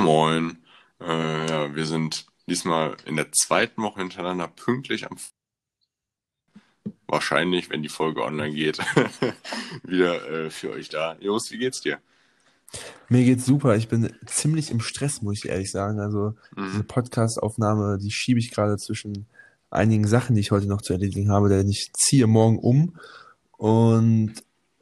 [0.00, 0.58] Moin.
[1.00, 5.16] Äh, ja, wir sind diesmal in der zweiten Woche hintereinander pünktlich am
[7.08, 8.78] wahrscheinlich, wenn die Folge online geht,
[9.82, 11.16] wieder äh, für euch da.
[11.20, 11.98] Jos, wie geht's dir?
[13.08, 13.76] Mir geht's super.
[13.76, 16.00] Ich bin ziemlich im Stress, muss ich ehrlich sagen.
[16.00, 16.70] Also Mhm.
[16.72, 19.26] diese Podcast-Aufnahme, die schiebe ich gerade zwischen
[19.70, 22.96] einigen Sachen, die ich heute noch zu erledigen habe, denn ich ziehe morgen um
[23.52, 24.34] und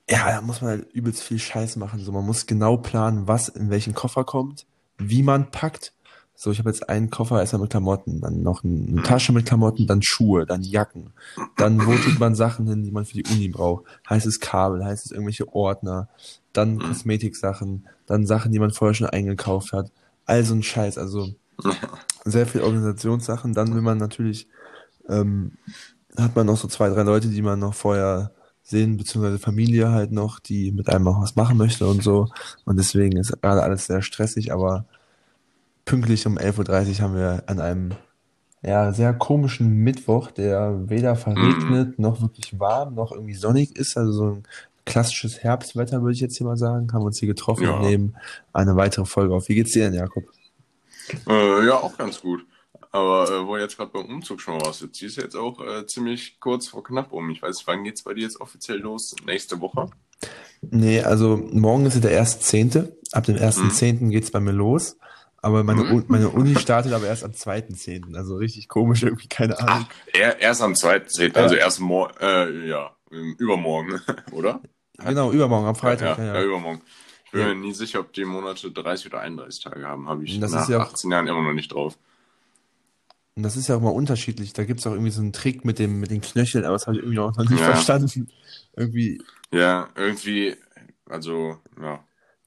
[0.08, 2.00] ja, da muss man halt übelst viel Scheiß machen.
[2.00, 4.66] So, man muss genau planen, was in welchen Koffer kommt,
[4.98, 5.92] wie man packt.
[6.36, 9.86] So, ich habe jetzt einen Koffer erstmal mit Klamotten, dann noch eine Tasche mit Klamotten,
[9.86, 11.12] dann Schuhe, dann Jacken.
[11.56, 13.84] Dann, wo tut man Sachen hin, die man für die Uni braucht?
[14.08, 16.08] Heißt es Kabel, heißt es irgendwelche Ordner,
[16.52, 19.92] dann Kosmetiksachen, dann Sachen, die man vorher schon eingekauft hat.
[20.26, 21.28] All so ein Scheiß, also
[22.24, 23.54] sehr viel Organisationssachen.
[23.54, 24.48] Dann will man natürlich,
[25.08, 25.52] ähm,
[26.16, 28.32] hat man noch so zwei, drei Leute, die man noch vorher
[28.64, 32.28] sehen, beziehungsweise Familie halt noch, die mit einem auch was machen möchte und so.
[32.64, 34.86] Und deswegen ist gerade alles sehr stressig, aber
[35.84, 37.90] pünktlich um 11.30 Uhr haben wir an einem
[38.62, 44.12] ja, sehr komischen Mittwoch, der weder verregnet, noch wirklich warm, noch irgendwie sonnig ist, also
[44.12, 44.42] so ein
[44.86, 47.76] klassisches Herbstwetter, würde ich jetzt hier mal sagen, haben uns hier getroffen Ja.
[47.76, 48.16] und nehmen
[48.52, 49.48] eine weitere Folge auf.
[49.48, 50.24] Wie geht's dir denn, Jakob?
[51.28, 52.46] Äh, ja, auch ganz gut.
[52.90, 55.60] Aber äh, wo jetzt gerade beim Umzug schon mal was, jetzt ziehst du jetzt auch
[55.60, 57.28] äh, ziemlich kurz vor knapp um.
[57.30, 59.14] Ich weiß, nicht, wann geht's bei dir jetzt offiziell los?
[59.26, 59.88] Nächste Woche?
[60.62, 62.92] Nee, also morgen ist ja der 1.10.
[63.12, 64.10] Ab dem 1.10.
[64.10, 64.96] geht's bei mir los.
[65.44, 66.04] Aber meine, Mhm.
[66.08, 68.16] Meine Uni startet aber erst am 2.10.
[68.16, 69.86] Also richtig komisch, irgendwie, keine Ahnung.
[70.14, 74.00] Er, erst am 2.10., also erst mor äh, ja, übermorgen,
[74.32, 74.62] oder?
[74.96, 76.16] Genau, übermorgen, am Freitag.
[76.16, 76.46] ja, Ja, ja, ja.
[76.46, 76.80] übermorgen.
[77.26, 77.48] Ich bin Ja.
[77.48, 80.08] mir nie sicher, ob die Monate 30 oder 31 Tage haben.
[80.08, 81.98] Habe ich Das nach ist ja auch- 18 Jahren immer noch nicht drauf.
[83.36, 84.54] Und das ist ja auch mal unterschiedlich.
[84.54, 86.96] Da gibt's auch irgendwie so einen Trick mit dem, mit den Knöcheln, aber das habe
[86.96, 87.72] ich irgendwie auch noch nicht Ja.
[87.72, 88.30] verstanden.
[88.76, 89.20] Irgendwie
[89.52, 90.56] Ja, irgendwie,
[91.06, 92.02] also, ja.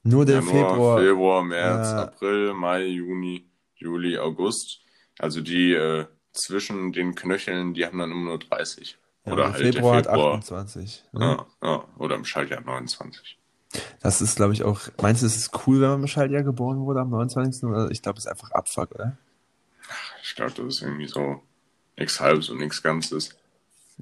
[0.08, 1.00] Nur der Januar, Februar.
[1.00, 2.04] Februar, März, Ja.
[2.04, 4.82] April, Mai, Juni, Juli, August.
[5.20, 8.98] Also die äh, zwischen den Knöcheln, die haben dann immer nur 30.
[9.26, 10.34] Ja, oder der halt Februar der hat Februar.
[10.36, 11.04] 28.
[11.14, 11.38] Ne?
[11.62, 13.38] Ja, ja, oder im Schaltjahr 29.
[14.02, 14.80] Das ist, glaube ich, auch.
[15.02, 17.64] Meinst du, es ist cool, wenn man im Schaltjahr geboren wurde am 29.
[17.64, 19.18] Oder ich glaube, es ist einfach Abfuck, oder?
[20.24, 21.42] Ich glaube, das ist irgendwie so
[21.98, 23.36] nichts Halbes und nichts Ganzes.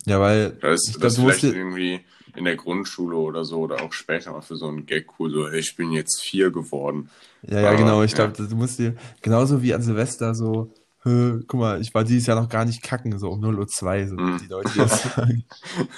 [0.05, 2.01] Ja, weil Da ist ich das musst vielleicht dir, irgendwie
[2.35, 5.49] in der Grundschule oder so oder auch später mal für so einen Gag cool, so,
[5.49, 7.09] hey, ich bin jetzt vier geworden.
[7.43, 8.03] ja, ja, Aber, genau.
[8.03, 8.25] Ich ja.
[8.27, 10.73] glaube, du musst dir genauso wie an Silvester so.
[11.03, 14.07] "Hö, Guck mal, ich war dieses Jahr noch gar nicht kacken, so um 0.02 Uhr,
[14.09, 14.37] so Mhm.
[14.39, 15.45] die Leute, die das sagen.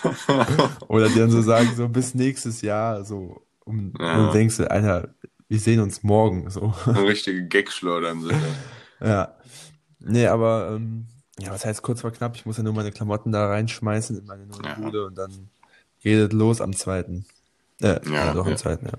[0.89, 4.19] Oder die dann so sagen, so bis nächstes Jahr, so um, Ja.
[4.27, 5.15] und denkst, du, Alter,
[5.47, 6.73] wir sehen uns morgen, so.
[6.87, 8.41] Richtige Gag-Schleudern sind das.
[9.09, 9.35] Ja.
[9.99, 11.07] Nee, aber, ähm,
[11.39, 12.35] ja, was heißt kurz vor knapp?
[12.35, 14.73] Ich muss ja nur meine Klamotten da reinschmeißen in meine neue Ja.
[14.75, 15.49] Bude und dann
[16.01, 17.25] geht es los am zweiten.
[17.81, 18.51] Äh, ja, Ja, doch ja.
[18.51, 18.93] am zweiten, ja.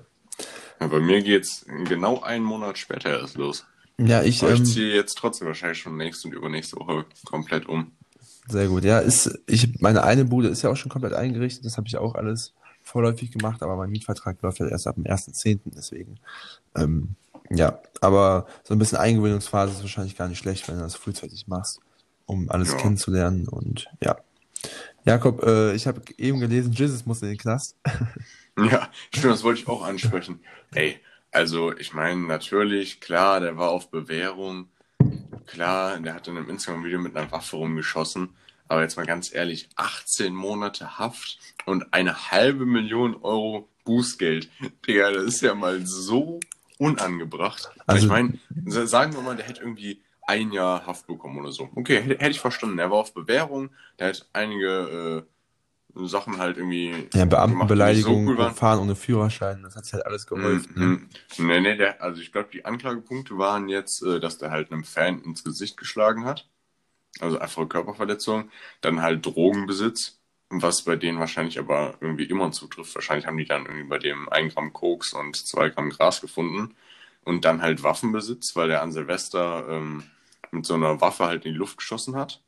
[0.81, 3.67] Ja, bei mir geht's genau einen Monat später erst los.
[3.99, 7.67] Ja, ich, Aber ich ähm, ziehe jetzt trotzdem wahrscheinlich schon nächste und übernächste Woche komplett
[7.69, 7.91] um.
[8.49, 8.85] sehr gut.
[8.85, 11.97] Ja, ist, ich, meine eine Bude ist ja auch schon komplett eingerichtet, das habe ich
[11.97, 16.21] auch alles vorläufig gemacht, aber mein Mietvertrag läuft ja erst ab dem 1.10., deswegen,
[16.77, 17.17] ähm,
[17.51, 21.49] ja, aber so ein bisschen Eingewöhnungsphase ist wahrscheinlich gar nicht schlecht, wenn du das frühzeitig
[21.49, 21.81] machst,
[22.29, 22.77] um alles Ja.
[22.77, 24.17] kennenzulernen und ja.
[25.05, 27.77] Jakob, äh, ich habe eben gelesen, Jesus muss in den Knast.
[28.61, 30.41] Ja, stimmt, das wollte ich auch ansprechen.
[30.75, 30.99] Ey,
[31.31, 34.69] also ich meine, natürlich, klar, der war auf Bewährung.
[35.47, 38.31] Klar, der hat in einem Instagram-Video mit einer Waffe rumgeschossen.
[38.67, 44.51] Aber jetzt mal ganz ehrlich, 18 Monate Haft und eine halbe Million Euro Bußgeld.
[44.89, 46.41] Digga, das ist ja mal so
[46.79, 47.71] unangebracht.
[47.87, 51.51] Also- ich meine, sa- sagen wir mal, der hätte irgendwie ein Jahr Haft bekommen oder
[51.51, 51.71] so.
[51.75, 52.79] Okay, hätte, hätte ich verstanden.
[52.79, 55.25] Er war auf Bewährung, der hat einige
[55.97, 58.55] äh, Sachen halt irgendwie Ja, Beamtenbeleidigung, so cool waren.
[58.55, 60.73] Fahren ohne Führerschein, das hat sich halt alles geholfen.
[60.77, 60.85] ne?
[60.87, 61.09] Mhm.
[61.39, 64.85] Nee, nee, der, also ich glaube, die Anklagepunkte waren jetzt, äh, dass der halt einem
[64.85, 66.47] Fan ins Gesicht geschlagen hat.
[67.21, 68.51] Also einfache Körperverletzung.
[68.83, 70.19] Dann halt Drogenbesitz,
[70.51, 72.95] was bei denen wahrscheinlich aber irgendwie immer zutrifft.
[72.95, 76.75] Wahrscheinlich haben die dann irgendwie bei dem 1 Gramm Koks und 2 Gramm Gras gefunden.
[77.25, 80.05] Und dann halt Waffenbesitz, weil der an Silvester ähm,
[80.53, 82.43] mit so einer Waffe halt in die Luft geschossen hat.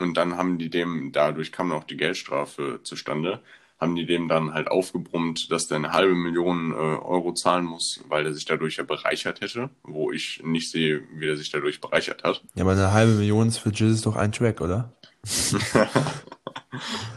[0.00, 3.40] Und dann haben die dem, dadurch kam auch die Geldstrafe zustande,
[3.80, 8.00] haben die dem dann halt aufgebrummt, dass der eine halbe Million äh, Euro zahlen muss,
[8.08, 11.80] weil er sich dadurch ja bereichert hätte, wo ich nicht sehe, wie er sich dadurch
[11.80, 12.42] bereichert hat.
[12.54, 14.92] Ja, aber eine halbe Million ist für Jesus doch ein Track, oder?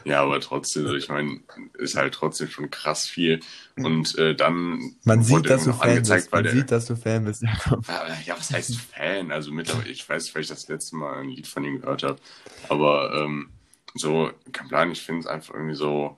[0.03, 1.39] Ja, aber trotzdem, also ich meine,
[1.77, 3.39] ist halt trotzdem schon krass viel.
[3.77, 6.31] Und äh, dann Man sieht, dass du Fan bist.
[6.31, 7.85] Man der, sieht, dass du Fan bist, Jakob.
[8.25, 9.31] Ja, was heißt Fan?
[9.31, 12.17] Also mittlerweile, ich weiß weil ich das letzte Mal ein Lied von ihm gehört habe.
[12.69, 13.49] Aber ähm,
[13.93, 16.17] so, kein Plan, ich finde es einfach irgendwie so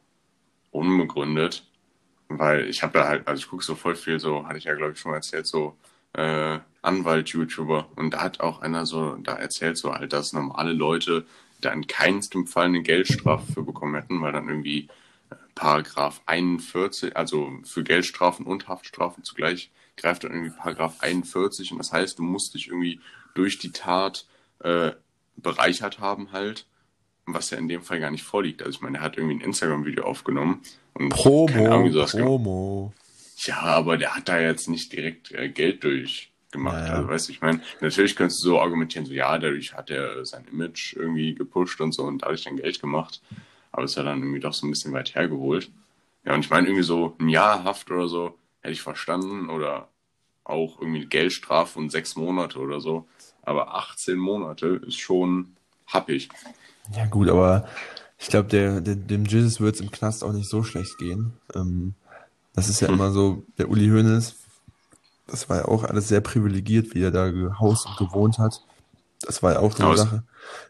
[0.72, 1.66] unbegründet.
[2.30, 4.74] Weil ich habe da halt, also ich gucke so voll viel, so, hatte ich ja
[4.74, 5.76] glaube ich schon mal erzählt, so
[6.14, 11.26] äh, Anwalt-YouTuber und da hat auch einer so, da erzählt so halt, dass normale Leute
[11.66, 14.90] da in keinstem Fall eine Geldstrafe für bekommen hätten, weil dann irgendwie
[15.30, 21.78] äh, Paragraph 41, also für Geldstrafen und Haftstrafen zugleich greift dann irgendwie Paragraph 41 und
[21.78, 23.00] das heißt, du musst dich irgendwie
[23.36, 24.26] durch die Tat
[24.60, 24.92] äh,
[25.36, 26.66] bereichert haben halt,
[27.26, 28.62] was ja in dem Fall gar nicht vorliegt.
[28.62, 30.62] Also ich meine, er hat irgendwie ein Instagram-Video aufgenommen
[30.94, 32.08] und Promo, Ahnung.
[32.08, 32.94] Promo.
[33.46, 35.82] Ja, aber der hat da jetzt nicht direkt äh, Geld
[36.54, 36.76] durchgemacht.
[36.84, 36.96] Naja.
[36.96, 40.26] Also, weißt du, ich meine, natürlich könntest du so argumentieren, so, ja, dadurch hat er
[40.26, 43.22] sein Image irgendwie gepusht und so und dadurch dann Geld gemacht.
[43.72, 45.72] Aber ist ja dann irgendwie doch so ein bisschen weit hergeholt.
[46.26, 49.90] Ja, und ich meine, irgendwie so ein Jahr Haft oder so hätte ich verstanden oder
[50.44, 53.08] auch irgendwie Geldstrafe und sechs Monate oder so.
[53.42, 55.56] Aber 18 Monate ist schon
[55.88, 56.30] happig.
[56.96, 57.68] Ja, gut, aber
[58.20, 61.34] ich glaube, der, der, dem Jesus wird es im Knast auch nicht so schlecht gehen.
[61.56, 61.96] Ähm,
[62.54, 62.96] das ist ja Hm.
[62.96, 64.36] immer so, der Uli Hoeneß,
[65.34, 68.62] das war ja auch alles sehr privilegiert, wie er da gehaust und gewohnt hat.
[69.22, 70.24] Das war ja auch so eine Sache.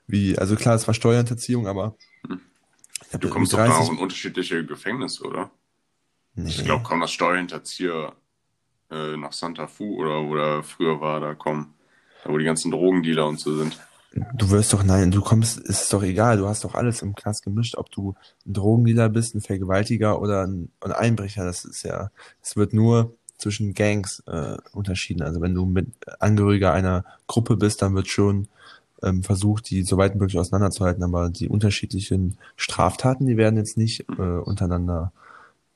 [0.07, 1.95] Wie, also klar, es war Steuerhinterziehung, aber
[2.25, 2.39] Hm.
[3.09, 5.51] glaub, Du kommst doch da 30 auch in unterschiedliche Gefängnisse, oder?
[6.35, 6.47] Nee.
[6.47, 8.13] Ich glaube, kaum das Steuerhinterzieher
[8.89, 11.73] äh, nach Santa Fu oder wo der früher war, da kommen,
[12.23, 13.77] da wo die ganzen Drogendealer und so sind.
[14.35, 17.43] Du wirst doch, nein, du kommst, ist doch egal, du hast doch alles im Knast
[17.43, 18.15] gemischt, ob du
[18.45, 22.11] ein Drogendealer bist, ein Vergewaltiger oder ein, ein Einbrecher, das ist ja,
[22.41, 25.21] es wird nur zwischen Gangs äh, unterschieden.
[25.21, 25.87] Also wenn du mit
[26.19, 28.47] Angehöriger einer Gruppe bist, dann wird schon
[29.03, 34.05] ähm, versucht, die so weit möglich auseinanderzuhalten, aber die unterschiedlichen Straftaten, die werden jetzt nicht
[34.17, 35.11] äh, untereinander.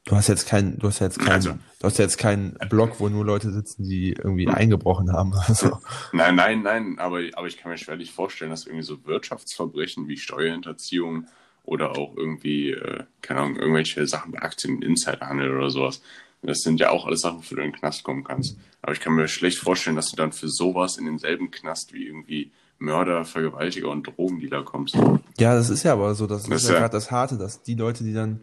[0.06, 3.10] Du hast jetzt kein, du hast jetzt keinen, Also- du hast jetzt keinen Block, wo
[3.10, 5.34] nur Leute sitzen, die irgendwie eingebrochen haben.
[5.48, 5.80] Also,
[6.14, 10.16] Nein, nein, nein, aber, aber ich kann mir schwerlich vorstellen, dass irgendwie so Wirtschaftsverbrechen wie
[10.18, 11.28] Steuerhinterziehung
[11.66, 16.02] oder auch irgendwie, äh, keine Ahnung, irgendwelche Sachen bei Aktien, Insiderhandel oder sowas.
[16.42, 18.58] Das sind ja auch alles Sachen, für die du in den Knast kommen kannst.
[18.82, 22.06] Aber ich kann mir schlecht vorstellen, dass du dann für sowas in denselben Knast wie
[22.08, 24.96] irgendwie Mörder, Vergewaltiger und Drogendealer kommst.
[25.40, 27.64] Ja, das ist ja aber so, das, Das ist ja, ja- gerade das Harte, dass
[27.64, 28.42] die Leute, die dann,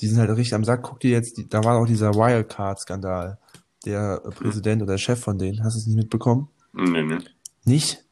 [0.00, 3.38] die sind halt richtig am Sack, guck dir jetzt, die, da war auch dieser Wildcard-Skandal.
[3.84, 6.48] Der äh, Präsident oder der Chef von denen, hast du es nicht mitbekommen?
[6.72, 7.18] Nee, nee,
[7.64, 8.04] Nicht?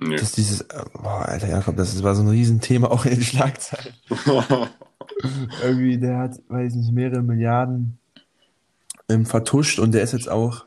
[0.00, 0.16] nee.
[0.16, 3.94] Dass dieses, äh, boah, Alter Jakob, das war so ein Riesenthema auch in den Schlagzeilen.
[5.62, 7.98] Irgendwie, der hat, weiß ich nicht, mehrere Milliarden
[9.10, 10.66] ähm, vertuscht und der ist jetzt auch,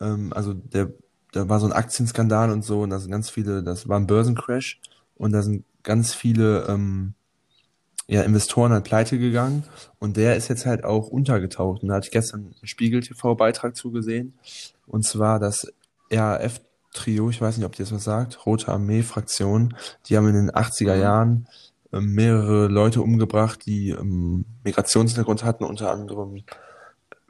[0.00, 0.92] ähm, also der,
[1.32, 4.06] da war so ein Aktienskandal und so und da sind ganz viele, das war ein
[4.06, 4.80] Börsencrash
[5.16, 7.14] und da sind ganz viele ähm,
[8.08, 9.64] ja, Investoren halt pleite gegangen
[9.98, 14.34] und der ist jetzt halt auch untergetaucht und da hatte ich gestern einen Spiegel-TV-Beitrag zugesehen
[14.86, 15.72] und zwar das
[16.10, 19.76] RAF-Trio, ich weiß nicht, ob dir das was sagt, Rote Armee-Fraktion,
[20.06, 21.02] die haben in den 80er Mhm.
[21.02, 21.48] Jahren
[21.92, 26.34] ähm, mehrere Leute umgebracht, die ähm, Migrationshintergrund hatten, unter anderem,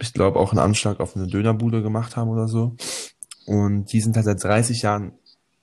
[0.00, 2.76] ich glaube, auch einen Anschlag auf eine Dönerbude gemacht haben oder so.
[3.46, 5.12] Und die sind halt seit 30 Jahren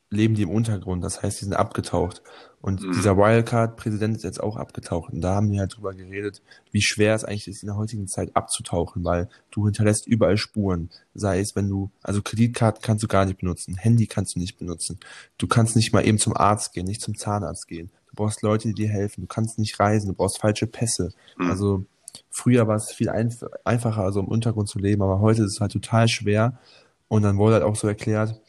[0.10, 2.22] leben die im Untergrund, das heißt, die sind abgetaucht.
[2.62, 2.94] Und Mhm.
[2.94, 5.12] dieser Wildcard-Präsident ist jetzt auch abgetaucht.
[5.12, 6.42] Und da haben die halt drüber geredet,
[6.72, 10.90] wie schwer es eigentlich ist, in der heutigen Zeit abzutauchen, weil du hinterlässt überall Spuren.
[11.14, 14.58] Sei es, wenn du, also Kreditkarten kannst du gar nicht benutzen, Handy kannst du nicht
[14.58, 14.98] benutzen.
[15.38, 17.90] Du kannst nicht mal eben zum Arzt gehen, nicht zum Zahnarzt gehen.
[18.10, 19.22] Du brauchst Leute, die dir helfen.
[19.22, 21.12] Du kannst nicht reisen, du brauchst falsche Pässe.
[21.38, 21.50] Mhm.
[21.50, 21.86] Also
[22.30, 25.62] früher war es viel einf einfacher, also im Untergrund zu leben, aber heute ist es
[25.62, 26.60] halt total schwer.
[27.08, 28.40] Und dann wurde halt auch so erklärt,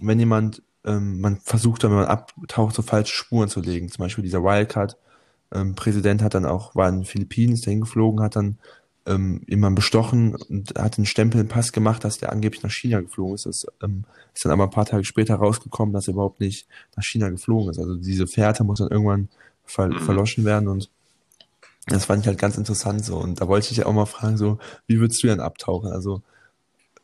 [0.00, 3.88] wenn jemand, ähm, man versucht dann, wenn man abtaucht, so falsche Spuren zu legen.
[3.90, 8.36] Zum Beispiel dieser Wildcard-Präsident hat dann auch, war in den Philippinen, ist dahin geflogen, hat
[8.36, 8.58] dann
[9.06, 13.00] ähm, jemanden bestochen und hat einen Stempel im Pass gemacht, dass der angeblich nach China
[13.00, 13.46] geflogen ist.
[13.46, 14.04] Das ähm,
[14.34, 16.66] ist dann aber ein paar Tage später rausgekommen, dass er überhaupt nicht
[16.96, 17.78] nach China geflogen ist.
[17.78, 19.28] Also diese Fährte muss dann irgendwann
[19.64, 19.98] ver Mhm.
[19.98, 20.90] verloschen werden und
[21.86, 23.16] das fand ich halt ganz interessant so.
[23.18, 25.90] Und da wollte ich ja auch mal fragen, so, wie würdest du denn abtauchen?
[25.92, 26.22] Also,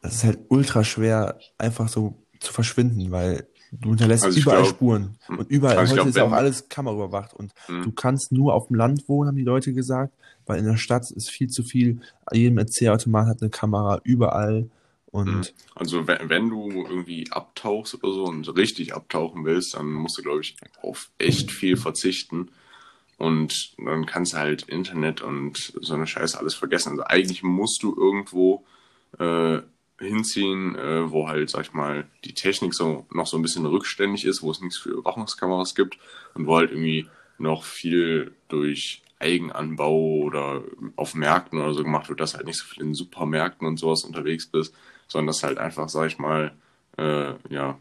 [0.01, 4.75] das ist halt ultra schwer, einfach so zu verschwinden, weil du hinterlässt Also überall glaub-
[4.75, 5.17] Spuren.
[5.29, 7.33] Und überall, Also heute glaub, ist ja auch alles kameraüberwacht.
[7.35, 7.83] Und Mhm.
[7.85, 10.13] du kannst nur auf dem Land wohnen, haben die Leute gesagt,
[10.47, 12.01] weil in der Stadt ist viel zu viel.
[12.33, 14.69] Jedem Erzählautomat hat eine Kamera, überall.
[15.07, 15.43] Und Mhm.
[15.75, 20.23] Also wenn, wenn du irgendwie abtauchst oder so und richtig abtauchen willst, dann musst du,
[20.23, 22.51] glaube ich, auf echt viel verzichten.
[23.23, 26.91] Und dann kannst du halt Internet und so eine Scheiße alles vergessen.
[26.91, 28.65] Also eigentlich musst du irgendwo
[29.17, 29.61] äh,
[30.01, 34.25] hinziehen, äh, wo halt, sag ich mal, die Technik so noch so ein bisschen rückständig
[34.25, 35.99] ist, wo es nichts für Überwachungskameras gibt
[36.35, 37.07] und wo halt irgendwie
[37.39, 40.65] noch viel durch Eigenanbau oder
[40.97, 44.03] auf Märkten oder so gemacht wird, dass halt nicht so viel in Supermärkten und sowas
[44.03, 44.75] unterwegs bist,
[45.07, 46.57] sondern dass halt einfach, sag ich mal,
[46.99, 47.79] äh, ja,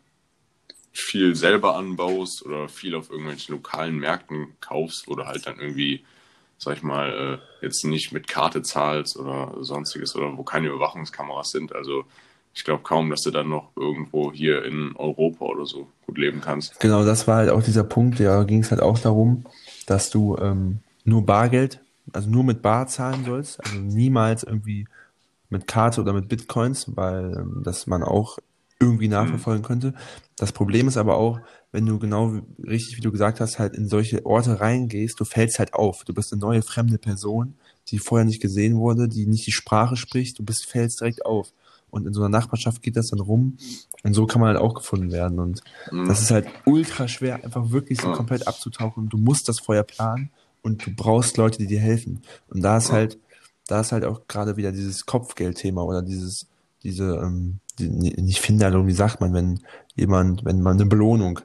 [0.92, 6.04] viel selber anbaust oder viel auf irgendwelchen lokalen Märkten kaufst, du halt dann irgendwie,
[6.58, 11.52] sag ich mal, äh, jetzt nicht mit Karte zahlst oder sonstiges oder wo keine Überwachungskameras
[11.52, 11.74] sind.
[11.74, 12.06] Also
[12.54, 16.42] ich glaube kaum, dass du dann noch irgendwo hier in Europa oder so gut leben
[16.42, 16.80] kannst.
[16.80, 19.46] Genau, das war halt auch dieser Punkt, da ging es halt auch darum,
[19.86, 21.80] dass du ähm, nur Bargeld,
[22.12, 24.86] also nur mit Bar zahlen sollst, also niemals irgendwie
[25.50, 28.38] mit Karte oder mit Bitcoins, weil ähm, das man auch
[28.82, 29.14] irgendwie Mhm.
[29.14, 29.94] nachverfolgen könnte.
[30.36, 31.40] Das Problem ist aber auch,
[31.72, 35.60] wenn du genau richtig, wie du gesagt hast, halt in solche Orte reingehst, du fällst
[35.60, 36.04] halt auf.
[36.04, 37.54] Du bist eine neue fremde Person,
[37.88, 41.54] die vorher nicht gesehen wurde, die nicht die Sprache spricht, du bist, fällst direkt auf.
[41.90, 43.58] Und in so einer Nachbarschaft geht das dann rum
[44.04, 45.40] und so kann man halt auch gefunden werden.
[45.40, 45.62] Und
[45.92, 46.08] Mhm.
[46.08, 49.10] das ist halt ultra schwer, einfach wirklich so komplett abzutauchen.
[49.10, 50.30] Du musst das vorher planen
[50.62, 52.22] und du brauchst Leute, die dir helfen.
[52.50, 53.18] Und da ist halt,
[53.68, 56.48] da ist halt auch gerade wieder dieses Kopfgeldthema oder dieses,
[56.84, 57.60] diese, ähm,
[57.90, 59.60] nicht Finderlohn, wie sagt man, wenn
[59.96, 61.40] jemand, wenn man eine Belohnung.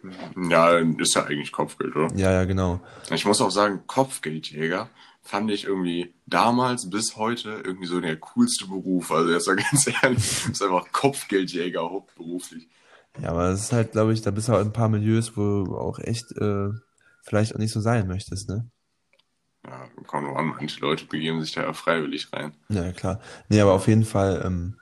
[0.49, 2.15] Ja, ist ja eigentlich Kopfgeld, oder?
[2.17, 2.81] Ja, ja, genau.
[3.11, 4.89] Ich muss auch sagen, Kopfgeldjäger
[5.23, 9.11] fand ich irgendwie damals bis heute irgendwie so der coolste Beruf.
[9.11, 12.69] Also jetzt mal ganz ehrlich, ist einfach Kopfgeldjäger hauptberuflich.
[13.21, 15.37] Ja, aber das ist halt, glaube ich, da bist du auch in ein paar Milieus,
[15.37, 16.69] wo du auch echt äh,
[17.23, 18.71] vielleicht auch nicht so sein möchtest, ne?
[19.67, 22.53] Ja, kommt noch an, manche Leute begeben sich da ja freiwillig rein.
[22.69, 23.21] Ja, klar.
[23.49, 24.77] Nee, aber auf jeden Fall ähm,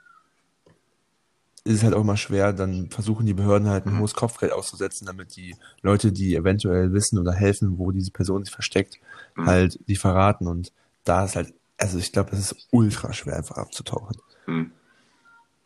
[1.65, 3.99] ist es halt auch immer schwer, dann versuchen die Behörden halt ein Mhm.
[3.99, 8.53] hohes Kopfgeld auszusetzen, damit die Leute, die eventuell wissen oder helfen, wo diese Person sich
[8.53, 8.99] versteckt,
[9.35, 9.45] Mhm.
[9.47, 10.47] halt die verraten.
[10.47, 10.71] Und
[11.03, 14.15] da ist halt, also ich glaube, es ist ultra schwer, einfach abzutauchen.
[14.45, 14.71] Hm.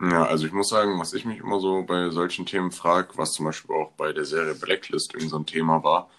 [0.01, 3.34] Ja, also ich muss sagen, was ich mich immer so bei solchen Themen frage, was
[3.34, 6.10] zum Beispiel auch bei der Serie Blacklist irgend so ein Thema war,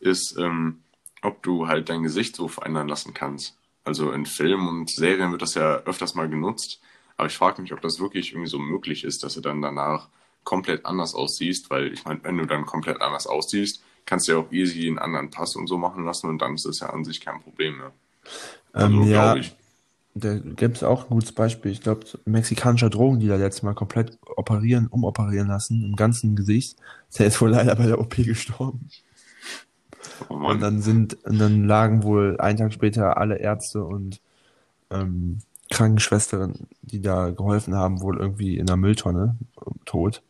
[0.00, 0.80] ist, ähm,
[1.22, 3.56] ob du halt dein Gesicht so verändern lassen kannst.
[3.84, 6.80] Also in Filmen und Serien wird das ja öfters mal genutzt,
[7.18, 10.08] aber ich frage mich, ob das wirklich irgendwie so möglich ist, dass du dann danach
[10.44, 14.38] komplett anders aussiehst, weil ich meine, wenn du dann komplett anders aussiehst, kannst du ja
[14.38, 17.04] auch easy einen anderen Pass und so machen lassen und dann ist das ja an
[17.04, 17.92] sich kein Problem mehr.
[18.72, 19.56] Also Ähm, ja, glaube ich.
[20.14, 21.72] da gibt es auch ein gutes Beispiel.
[21.72, 26.78] Ich glaube, mexikanischer Drogendealer, der jetzt mal komplett operieren, umoperieren lassen, im ganzen Gesicht,
[27.10, 28.88] ist wohl leider bei der OP gestorben.
[30.28, 34.20] Oh Und dann sind, und dann lagen wohl einen Tag später alle Ärzte und
[34.90, 40.22] ähm, Krankenschwestern, die da geholfen haben, wohl irgendwie in einer Mülltonne äh, tot.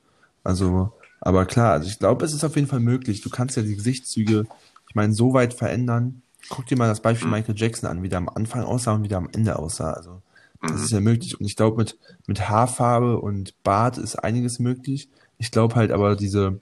[0.44, 3.20] Also, aber klar, also ich glaube, es ist auf jeden Fall möglich.
[3.22, 4.46] Du kannst ja die Gesichtszüge,
[4.88, 6.22] ich meine, so weit verändern.
[6.48, 7.34] Guck dir mal das Beispiel Mhm.
[7.34, 9.92] Michael Jackson an, wie der am Anfang aussah und wie der am Ende aussah.
[9.92, 10.22] Also,
[10.62, 10.76] das Mhm.
[10.84, 11.38] ist ja möglich.
[11.38, 15.08] Und ich glaube, mit, mit Haarfarbe und Bart ist einiges möglich.
[15.38, 16.60] Ich glaube halt aber diese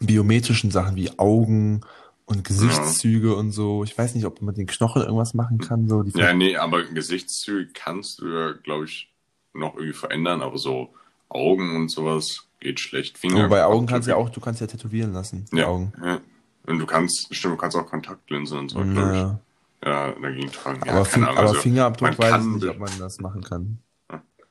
[0.00, 1.82] biometrischen Sachen wie Augen
[2.26, 3.84] und Gesichtszüge und so.
[3.84, 5.88] Ich weiß nicht, ob man mit den Knochen irgendwas machen kann.
[5.88, 9.10] So die Ja, nee, aber Gesichtszüge kannst du ja, glaube ich,
[9.52, 10.90] noch irgendwie verändern, aber so
[11.28, 13.18] Augen und sowas geht schlecht.
[13.18, 13.46] Finger.
[13.46, 15.44] Oh, bei Augen kannst du ja auch, du kannst ja tätowieren lassen.
[15.52, 15.92] Die Ja, Augen.
[16.02, 16.20] ja.
[16.66, 19.40] Und du kannst, stimmt, du kannst auch Kontaktlinsen und so, glaube
[19.82, 19.86] ich.
[19.86, 20.80] Ja, dagegen tragen.
[20.86, 23.78] Ja, aber, Ahnung, aber also, Fingerabdruck weiß ich nicht, ob man das machen kann.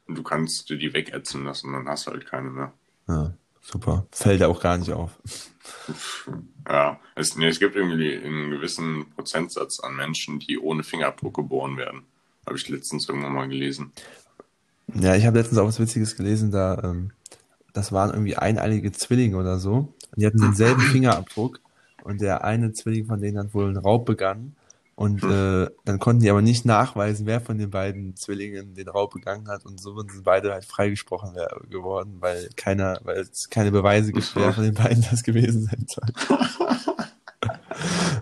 [0.05, 2.73] Und du kannst dir die wegätzen lassen, dann hast du halt keine mehr.
[3.07, 4.05] Ja, super.
[4.11, 5.11] Fällt ja auch gar nicht auf.
[6.67, 11.77] Ja, es, nee, es gibt irgendwie einen gewissen Prozentsatz an Menschen, die ohne Fingerabdruck geboren
[11.77, 12.03] werden.
[12.45, 13.91] Habe ich letztens irgendwann mal gelesen.
[14.93, 17.11] Ja, ich habe letztens auch was Witziges gelesen, da, ähm,
[17.73, 19.93] das waren irgendwie eineilige Zwillinge oder so.
[20.11, 21.59] Und die hatten denselben Fingerabdruck.
[22.03, 24.55] Und der eine Zwilling von denen hat wohl einen Raub begangen.
[24.95, 29.13] Und äh, dann konnten die aber nicht nachweisen, wer von den beiden Zwillingen den Raub
[29.13, 29.65] begangen hat.
[29.65, 31.33] Und so sind beide halt freigesprochen
[31.69, 35.85] geworden, weil keiner, weil es keine Beweise gibt, wer von den beiden das gewesen sein
[35.87, 36.37] soll.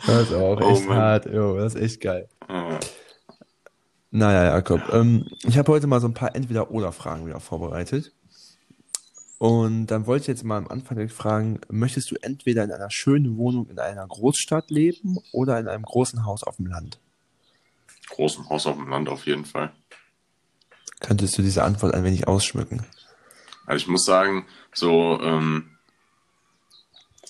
[0.08, 0.98] Das ist auch Oh echt Mann.
[0.98, 2.28] hart, jo, das ist echt geil.
[4.10, 8.14] Naja, Jakob, ähm, ich habe heute mal so ein paar Entweder-Oder-Fragen wieder vorbereitet.
[9.42, 12.92] Und dann wollte ich jetzt mal am Anfang direkt fragen, möchtest du entweder in einer
[12.92, 17.00] schönen Wohnung in einer Großstadt leben oder in einem großen Haus auf dem Land?
[18.10, 19.72] großem Haus auf dem Land auf jeden Fall.
[21.00, 22.86] Könntest du diese Antwort ein wenig ausschmücken?
[23.66, 25.72] Also ich muss sagen, so, ähm,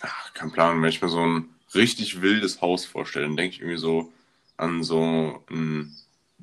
[0.01, 3.61] ach, kein Plan, wenn ich mir so ein richtig wildes Haus vorstelle, dann denke ich
[3.61, 4.11] irgendwie so
[4.57, 5.95] an so ein,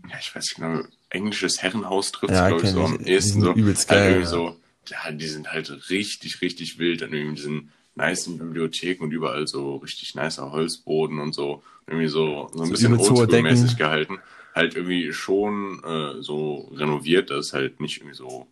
[0.08, 3.42] ja, ich weiß nicht genau, englisches Herrenhaus trifft es, Ja, glaube ich, so am ehesten
[3.42, 3.52] so.
[3.52, 4.30] übelst halt geil, irgendwie ja.
[4.30, 4.56] so,
[4.90, 9.76] ja, die sind halt richtig, richtig wild, dann irgendwie diesen nice Bibliotheken und überall so
[9.76, 14.18] richtig nicer Holzboden und so, irgendwie so, so ein So bisschen oldschool-mäßig gehalten.
[14.54, 18.46] Halt irgendwie schon äh, so renoviert, dass es halt nicht irgendwie so,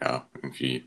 [0.00, 0.84] ja, irgendwie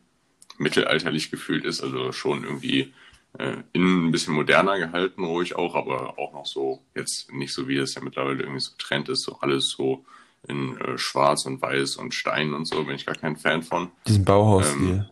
[0.58, 2.94] mittelalterlich gefühlt ist, also schon irgendwie
[3.38, 7.68] äh, innen ein bisschen moderner gehalten, ruhig auch, aber auch noch so, jetzt nicht so
[7.68, 10.06] wie das ja mittlerweile irgendwie so Trend ist, so alles so
[10.48, 13.92] in äh, schwarz und weiß und Stein und so, bin ich gar kein Fan von.
[14.08, 15.10] Diesen Bauhausstil.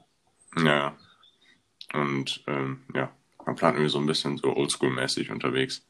[0.64, 0.96] Ja.
[1.94, 3.12] Und ähm, ja,
[3.46, 5.82] man plant irgendwie so ein bisschen so oldschool-mäßig unterwegs.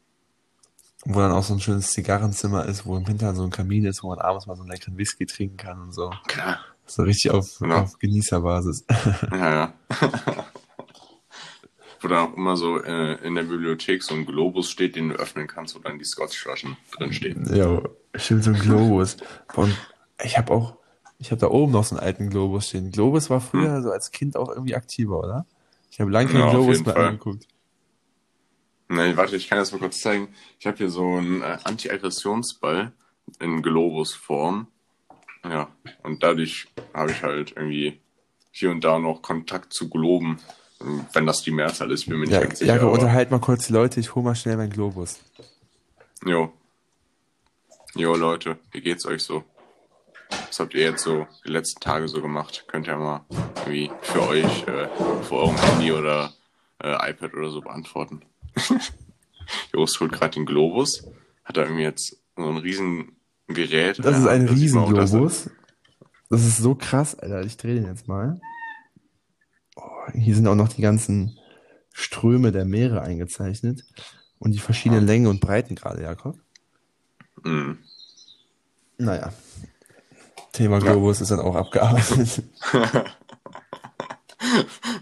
[1.04, 4.02] Wo dann auch so ein schönes Zigarrenzimmer ist, wo im Hintergrund so ein Kamin ist,
[4.02, 6.10] wo man abends mal so einen leckeren Whisky trinken kann und so.
[6.26, 6.60] Klar.
[6.86, 7.80] So richtig auf, Genau.
[7.82, 8.84] auf Genießerbasis.
[9.30, 9.74] Ja, ja.
[12.02, 15.16] Wo dann auch immer so äh, in der Bibliothek so ein Globus steht, den du
[15.16, 17.54] öffnen kannst, wo dann die Scotchflaschen drin stehen.
[17.54, 17.82] Ja,
[18.20, 19.16] stimmt, so ein Globus.
[19.54, 19.76] Und
[20.24, 20.76] ich habe auch,
[21.18, 22.90] ich habe da oben noch so einen alten Globus stehen.
[22.92, 25.46] Globus war früher so als Kind auch irgendwie aktiver, oder?
[25.90, 27.04] Ich habe lange keinen Ja, Globus mehr Fall.
[27.06, 27.46] angeguckt.
[28.88, 30.28] Nee, warte, ich kann das mal kurz zeigen.
[30.58, 32.92] Ich habe hier so einen äh, Anti-Aggressionsball
[33.38, 34.66] in Globus-Form.
[35.44, 35.68] Ja,
[36.02, 38.00] und dadurch habe ich halt irgendwie
[38.50, 40.38] hier und da noch Kontakt zu Globen.
[41.12, 42.74] Wenn das die Mehrzahl ist, bin mir nicht Ja, sicher.
[42.74, 45.20] Aber- unterhalt mal kurz die Leute, ich hol mal schnell meinen Globus.
[46.24, 46.52] Jo.
[47.94, 49.44] Jo, Leute, wie geht's euch so?
[50.46, 52.64] Was habt ihr jetzt so die letzten Tage so gemacht?
[52.68, 53.24] Könnt ihr mal
[53.56, 54.88] irgendwie für euch äh,
[55.24, 56.32] vor eurem Handy oder
[56.82, 58.22] äh, iPad oder so beantworten.
[59.72, 61.04] Jost holt gerade den Globus.
[61.44, 63.16] Hat da irgendwie jetzt so ein riesen
[63.48, 63.98] Gerät.
[64.04, 65.50] Das ist ein er- Riesenglobus.
[66.28, 67.42] Das ist so krass, Alter.
[67.42, 68.40] Ich drehe den jetzt mal.
[69.74, 69.82] Oh,
[70.14, 71.36] hier sind auch noch die ganzen
[71.92, 73.84] Ströme der Meere eingezeichnet
[74.38, 76.38] und die verschiedenen Längen und Breiten gerade, Jakob.
[77.44, 77.78] Mhm.
[78.98, 79.32] Naja.
[80.52, 80.92] Thema Ja.
[80.92, 82.42] Globus ist dann auch abgearbeitet.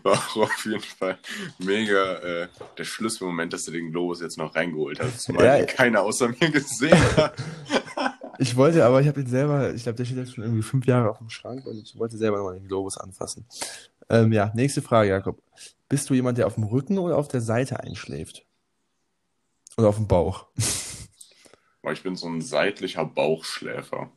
[0.02, 1.16] War auch auf jeden Fall
[1.58, 5.20] mega äh, der Schlüsselmoment, dass du den Globus jetzt noch reingeholt hast.
[5.22, 5.64] Zumal Ja.
[5.64, 7.34] keiner außer mir gesehen hat.
[8.40, 10.86] Ich wollte, aber ich habe ihn selber, ich glaube, der steht jetzt schon irgendwie fünf
[10.86, 13.44] Jahre auf dem Schrank und ich wollte selber nochmal den Globus anfassen.
[14.08, 15.42] Ähm, ja, nächste Frage, Jakob.
[15.88, 18.46] Bist du jemand, der auf dem Rücken oder auf der Seite einschläft?
[19.76, 20.46] Oder auf dem Bauch?
[21.88, 24.10] Weil ich bin so ein seitlicher Bauchschläfer.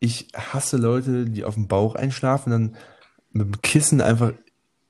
[0.00, 2.76] Ich hasse Leute, die auf dem Bauch einschlafen, dann
[3.32, 4.32] mit dem Kissen einfach,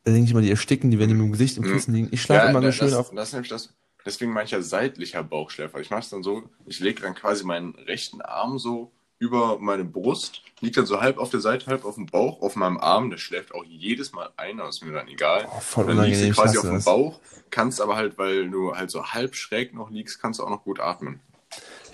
[0.05, 2.09] da denke ich immer, die ersticken, die werden mit dem Gesicht im Kissen liegen.
[2.13, 3.11] Ich schlafe immer nur das, schön das, auf.
[3.13, 3.75] das nämlich das.
[4.07, 5.81] Deswegen meine ich ja seitlicher Bauchschläfer.
[5.81, 9.85] Ich mache es dann so, ich lege dann quasi meinen rechten Arm so über meine
[9.85, 13.11] Brust, liegt dann so halb auf der Seite, halb auf dem Bauch, auf meinem Arm.
[13.11, 15.49] Der schläft auch jedes Mal ein, aber ist mir dann egal.
[15.51, 16.85] Oh, voll dann liegst du quasi auf dem das.
[16.85, 17.19] Bauch,
[17.51, 20.63] kannst aber halt, weil du halt so halb schräg noch liegst, kannst du auch noch
[20.63, 21.19] gut atmen.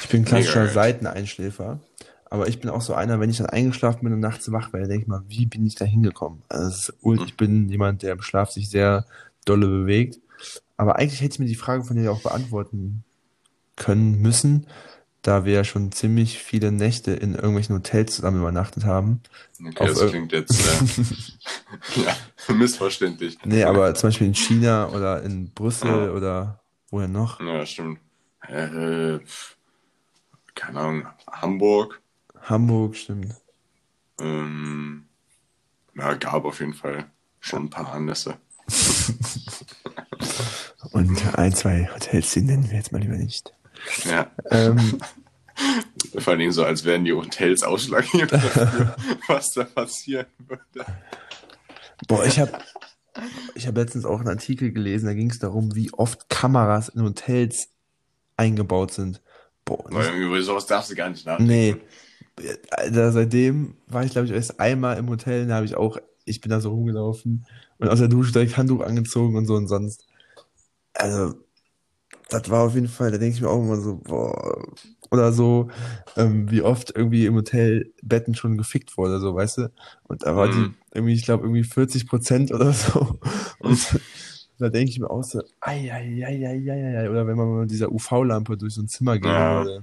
[0.00, 0.72] Ich bin klassischer Mega.
[0.72, 1.80] Seiteneinschläfer.
[2.32, 4.88] Aber ich bin auch so einer, wenn ich dann eingeschlafen bin und nachts wach werde,
[4.88, 6.42] denke ich mal, wie bin ich da hingekommen?
[6.48, 9.04] Also ist, ich bin jemand, der im Schlaf sich sehr
[9.44, 10.18] dolle bewegt.
[10.76, 13.02] Aber eigentlich hätte ich mir die Frage von dir auch beantworten
[13.76, 14.66] können müssen,
[15.22, 19.20] da wir ja schon ziemlich viele Nächte in irgendwelchen Hotels zusammen übernachtet haben.
[19.60, 23.38] Okay, Auf, das klingt jetzt äh, ja, missverständlich.
[23.44, 26.10] Nee, aber zum Beispiel in China oder in Brüssel Ja.
[26.12, 26.60] oder
[26.90, 27.40] woher noch?
[27.40, 27.98] Ja, stimmt.
[28.48, 29.18] Äh,
[30.61, 32.03] keine Ahnung, Hamburg.
[32.42, 33.35] Hamburg, stimmt.
[34.20, 35.07] Ähm,
[35.96, 38.37] ja, gab auf jeden Fall schon ein paar Anlässe.
[40.92, 43.55] Und ein, zwei Hotels, die nennen wir jetzt mal lieber nicht.
[44.05, 44.99] Ja, Ähm,
[46.18, 48.33] vor allen Dingen so, als wären die Hotels ausschlaggebend
[49.29, 50.85] was da passieren würde.
[52.07, 52.53] Boah, ich habe
[53.55, 57.03] ich hab letztens auch einen Artikel gelesen, da ging es darum, wie oft Kameras in
[57.03, 57.68] Hotels
[58.37, 59.23] eingebaut sind.
[59.76, 61.68] Boah, Weil über sowas darfst du gar nicht nachdenken.
[61.68, 61.83] nee.
[62.70, 66.40] Alter, seitdem war ich, glaube ich, erst einmal im Hotel, da habe ich auch, ich
[66.40, 67.46] bin da so rumgelaufen
[67.78, 70.06] und aus der Dusche direkt Handtuch angezogen und so und sonst.
[70.94, 71.35] Also,
[72.30, 74.62] das war auf jeden Fall, da denke ich mir auch immer so, boah,
[75.11, 75.70] oder so,
[76.16, 79.72] ähm, wie oft irgendwie im Hotel Betten schon gefickt wurde, so, weißt du?
[80.04, 80.76] Und da war die Mhm.
[80.94, 83.20] irgendwie, ich glaube, irgendwie 40 Prozent oder so.
[83.59, 83.78] Und
[84.61, 87.61] da denke ich mir auch so, ai, ai, ai, ai, ai, ai, oder wenn man
[87.61, 89.64] mit dieser UV-Lampe durch so ein Zimmer gehen Ja.
[89.64, 89.83] würde.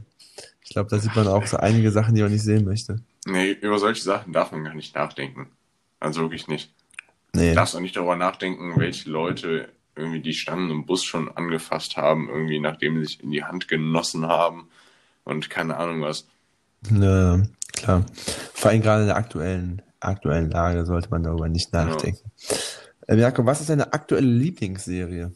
[0.64, 3.02] Ich glaube, da sieht man auch so einige Sachen, die man nicht sehen möchte.
[3.26, 5.48] Nee, über solche Sachen darf man gar nicht nachdenken.
[6.00, 6.72] Also wirklich nicht.
[7.34, 7.50] Nee.
[7.50, 11.98] Du darfst auch nicht darüber nachdenken, welche Leute irgendwie die standen im Bus schon angefasst
[11.98, 14.68] haben, irgendwie nachdem sie sich in die Hand genossen haben
[15.24, 16.28] und keine Ahnung was.
[16.92, 17.42] Ja,
[17.74, 18.06] klar.
[18.54, 22.30] Vor allem gerade in der aktuellen, aktuellen Lage sollte man darüber nicht nachdenken.
[23.08, 25.32] Ähm, Jakob, was ist deine aktuelle Lieblingsserie?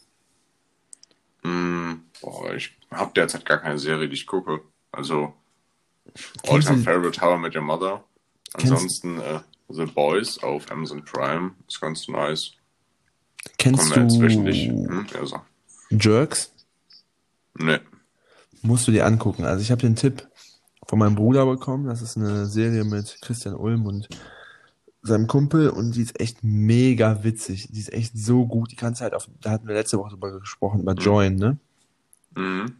[1.42, 4.60] Hm, boah, ich hab derzeit gar keine Serie, die ich gucke.
[4.92, 5.34] Also
[6.46, 8.04] All-Time Favorite How I Met Your Mother.
[8.54, 11.52] Ansonsten äh, The Boys auf Amazon Prime.
[11.66, 12.52] Ist ganz nice.
[13.58, 15.40] Kennst Kommen du Hm, ja, so.
[15.90, 16.52] Jerks?
[17.54, 17.80] Nee.
[18.62, 19.44] Musst du dir angucken.
[19.44, 20.28] Also ich habe den Tipp
[20.86, 21.86] von meinem Bruder bekommen.
[21.86, 24.08] Das ist eine Serie mit Christian Ulm und
[25.02, 27.68] seinem Kumpel und die ist echt mega witzig.
[27.70, 28.70] Die ist echt so gut.
[28.70, 31.58] Die kannst du halt auf, da hatten wir letzte Woche drüber gesprochen, über Join, ne?
[32.36, 32.76] Mhm.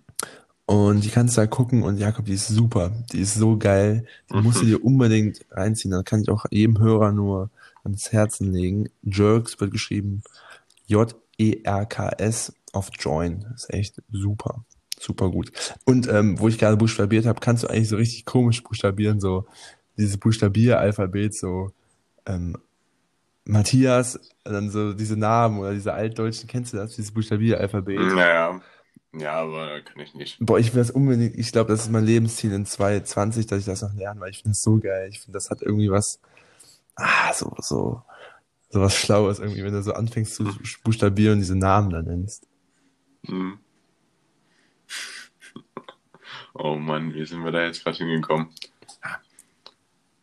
[0.66, 2.92] Und die kannst du da gucken und Jakob, die ist super.
[3.12, 4.06] Die ist so geil.
[4.32, 5.90] Die musst du dir unbedingt reinziehen.
[5.90, 7.50] Da kann ich auch jedem Hörer nur
[7.82, 8.88] ans Herzen legen.
[9.02, 10.22] Jerks wird geschrieben
[10.87, 13.44] J-E-R-K-S auf Join.
[13.54, 14.64] Ist echt super.
[14.98, 15.52] super gut.
[15.85, 19.46] Und ähm, wo ich gerade buchstabiert habe, kannst du eigentlich so richtig komisch buchstabieren, so
[19.98, 21.72] dieses Buchstabieralphabet, so
[22.26, 22.56] ähm,
[23.44, 27.98] Matthias, dann so diese Namen oder diese altdeutschen, kennst du das, dieses Buchstabieralphabet?
[27.98, 28.61] Naja,
[29.14, 30.38] ja, aber kann ich nicht.
[30.40, 33.66] Boah, ich will das unbedingt, ich glaube, das ist mein Lebensziel in 2020, dass ich
[33.66, 35.08] das noch lerne, weil ich finde es so geil.
[35.11, 36.18] Ich finde, das hat irgendwie was,
[36.96, 38.02] ah, so, so,
[38.70, 40.44] so was Schlaues irgendwie, wenn du so anfängst zu
[40.82, 42.46] buchstabieren und diese Namen dann nennst.
[43.26, 43.58] Hm.
[46.54, 48.48] Oh Mann, wie sind wir da jetzt gerade hingekommen?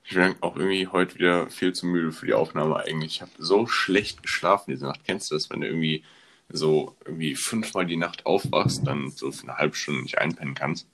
[0.09, 3.17] Ich bin auch irgendwie heute wieder viel zu müde für die Aufnahme eigentlich.
[3.17, 5.01] Ich habe so schlecht geschlafen diese Nacht.
[5.05, 6.03] Kennst du das, wenn du irgendwie
[6.51, 10.87] so irgendwie fünfmal die Nacht aufwachst, dann so für eine halbe Stunde nicht einpennen kannst?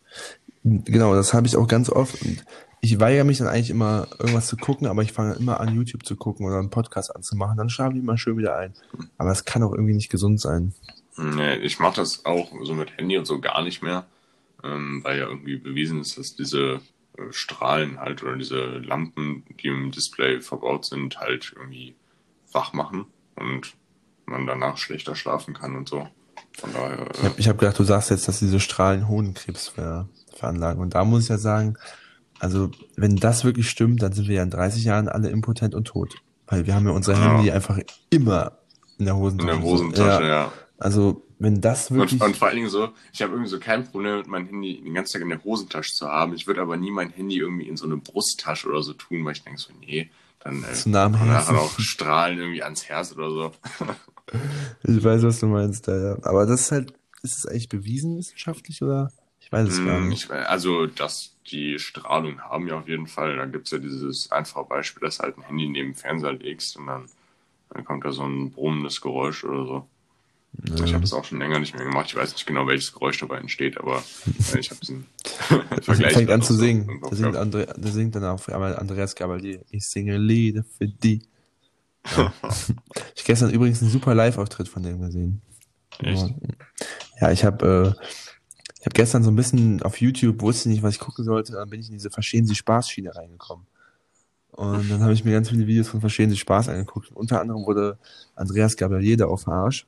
[0.66, 2.18] Genau, das habe ich auch ganz oft.
[2.82, 6.06] Ich weigere mich dann eigentlich immer, irgendwas zu gucken, aber ich fange immer an, YouTube
[6.06, 7.58] zu gucken oder einen Podcast anzumachen.
[7.58, 8.74] Dann schlafe ich mal schön wieder ein.
[9.18, 10.74] Aber es kann auch irgendwie nicht gesund sein.
[11.16, 14.08] Nee, ich mache das auch so mit Handy und so gar nicht mehr,
[14.62, 16.82] ähm, weil ja irgendwie bewiesen ist, dass diese
[17.32, 21.96] Strahlen halt oder diese Lampen, die im Display verbaut sind, halt irgendwie
[22.52, 23.74] wach machen und
[24.26, 26.08] man danach schlechter schlafen kann und so.
[26.58, 27.08] Von daher.
[27.38, 30.82] Ich habe hab gedacht, du sagst jetzt, dass diese Strahlen Hodenkrebs ver veranlagen.
[30.82, 31.78] Und da muss ich ja sagen,
[32.40, 35.86] also wenn das wirklich stimmt, dann sind wir ja in 30 Jahren alle impotent und
[35.86, 36.16] tot.
[36.48, 37.20] Weil wir haben ja unser Ja.
[37.38, 38.60] Handy einfach immer
[38.98, 39.52] in der in Hosentasche.
[39.60, 40.30] der Hosentasche, Ja.
[40.30, 40.52] ja.
[40.78, 42.22] Also wenn das wirklich...
[42.22, 44.82] Und, und vor allen Dingen so, ich habe irgendwie so kein Problem mit mein Handy
[44.82, 46.34] den ganzen Tag in der Hosentasche zu haben.
[46.34, 49.34] Ich würde aber nie mein Handy irgendwie in so eine Brusttasche oder so tun, weil
[49.34, 50.10] ich denke so, nee,
[50.40, 51.56] dann äh, Zu nah am Herzen.
[51.56, 53.52] noch Strahlen irgendwie ans Herz oder so.
[54.84, 56.18] Ich weiß, was du meinst, ja, ja.
[56.24, 59.12] Aber das ist halt, ist es eigentlich bewiesen wissenschaftlich oder?
[59.40, 60.26] Ich weiß es gar Hm, nicht.
[60.26, 63.36] Ich, also, dass die Strahlung haben ja auf jeden Fall.
[63.36, 66.88] Da gibt's ja dieses einfache Beispiel, dass halt ein Handy neben dem Fernseher legst und
[66.88, 67.10] dann,
[67.70, 69.90] dann kommt da so ein brummendes Geräusch oder so.
[70.64, 72.08] Ich habe das auch schon länger nicht mehr gemacht.
[72.10, 74.04] Ich weiß nicht genau, welches Geräusch dabei entsteht, aber
[74.54, 75.06] äh, ich habe diesen
[75.88, 77.02] Er fängt an zu singen.
[77.10, 77.36] Der singt.
[77.36, 79.62] Andre, der singt dann auf einmal Andreas Gabalier.
[79.70, 81.24] Ich singe Lieder für die.
[82.16, 82.34] Ja.
[83.16, 85.42] ich gestern übrigens einen super Live-Auftritt von dem gesehen.
[86.00, 86.34] Echt?
[87.20, 88.06] Ja, ich habe äh,
[88.80, 91.70] ich hab gestern so ein bisschen auf YouTube, wusste nicht, was ich gucken sollte, dann
[91.70, 93.66] bin ich in diese Verstehen Sie Spaß-Schiene reingekommen.
[94.52, 97.12] Und dann habe ich mir ganz viele Videos von Verstehen Sie Spaß angeguckt.
[97.12, 97.98] Unter anderem wurde
[98.36, 99.86] Andreas Gabalier da auf Arsch.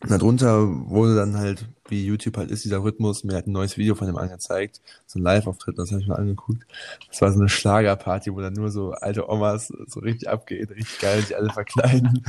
[0.00, 3.76] Und darunter wurde dann halt, wie YouTube halt ist, dieser Rhythmus, mir hat ein neues
[3.76, 6.62] Video von dem angezeigt, so ein Live-Auftritt, das habe ich mal angeguckt.
[7.10, 11.00] Das war so eine Schlagerparty, wo dann nur so alte Omas so richtig abgehen, richtig
[11.00, 12.22] geil, sich alle verkleiden.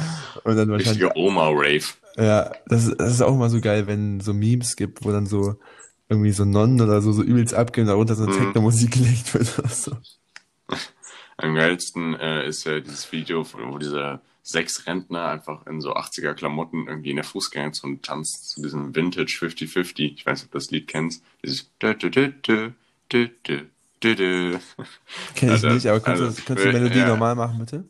[0.44, 1.84] Und dann wahrscheinlich, Richtige Oma-Rave.
[2.18, 5.28] ja, das, ist- das ist auch immer so geil, wenn so Memes gibt, wo dann
[5.28, 5.56] so
[6.10, 8.40] irgendwie so Nonnen oder so, so übelst abgehen, darunter so eine Mhm.
[8.46, 9.92] Techno-Musik gelegt wird oder so.
[11.38, 16.34] Am geilsten äh, ist ja dieses Video, wo diese sechs Rentner einfach in so 80er
[16.34, 20.14] Klamotten irgendwie in der Fußgängerzone tanzen zu diesem Vintage 50-50.
[20.16, 21.24] Ich weiß nicht, ob du das Lied kennst.
[21.44, 21.70] Dieses.
[25.36, 27.08] Kenn ich also, nicht, aber kannst, also, du, kannst du die äh, Melodie ja.
[27.08, 27.86] normal machen, bitte?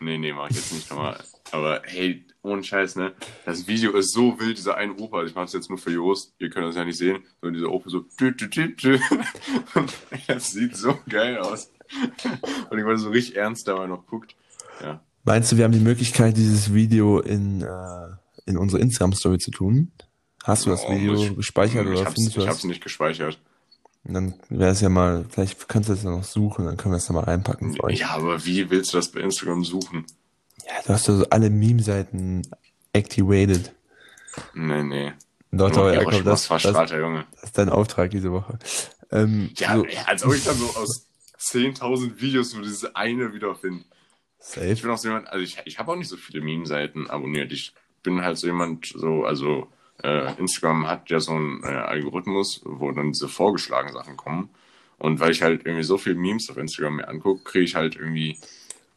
[0.00, 1.22] Nee, nee, mach ich jetzt nicht nochmal.
[1.52, 3.12] Aber hey, ohne Scheiß, ne?
[3.44, 5.18] Das Video ist so wild, dieser eine Opa.
[5.18, 7.22] Also ich mache es jetzt nur für Jost, ihr könnt das ja nicht sehen.
[7.40, 8.04] So diese Opa so.
[8.18, 8.32] Dü,
[10.26, 11.70] das sieht so geil aus.
[12.70, 14.34] Und ich war so richtig ernst dabei noch guckt.
[14.80, 17.68] Ja, Meinst du, wir haben die Möglichkeit, dieses Video in, äh,
[18.46, 19.92] in unsere Instagram-Story zu tun?
[20.44, 22.54] Hast du das Oh, Video ich- gespeichert ich oder hab's, findest du ich das?
[22.56, 23.38] hab's nicht gespeichert.
[24.04, 26.92] Und dann wäre es ja mal, vielleicht kannst du das ja noch suchen, dann können
[26.92, 28.00] wir es da mal reinpacken für euch.
[28.00, 30.04] Ja, aber wie willst du das bei Instagram suchen?
[30.66, 32.42] Ja, du hast ja so alle Meme-Seiten
[32.92, 33.72] activated.
[34.54, 35.12] Nee, nee.
[35.52, 37.26] Nur aber, ihre Jakob, das, das, Spaßverstrahlte Junge.
[37.34, 38.58] das ist dein Auftrag diese Woche.
[39.12, 41.06] Ähm, Ja, so, ja, als ob ich dann so aus
[41.38, 43.84] 10.000 Videos nur dieses eine wiederfinde.
[44.42, 44.82] Ich safe.
[44.82, 47.52] bin auch so jemand, also ich, ich habe auch nicht so viele Meme-Seiten abonniert.
[47.52, 49.68] Ich bin halt so jemand, so, also
[50.02, 54.50] äh, Instagram hat ja so einen äh, Algorithmus, wo dann diese vorgeschlagenen Sachen kommen.
[54.98, 57.96] Und weil ich halt irgendwie so viel Memes auf Instagram mir angucke, kriege ich halt
[57.96, 58.38] irgendwie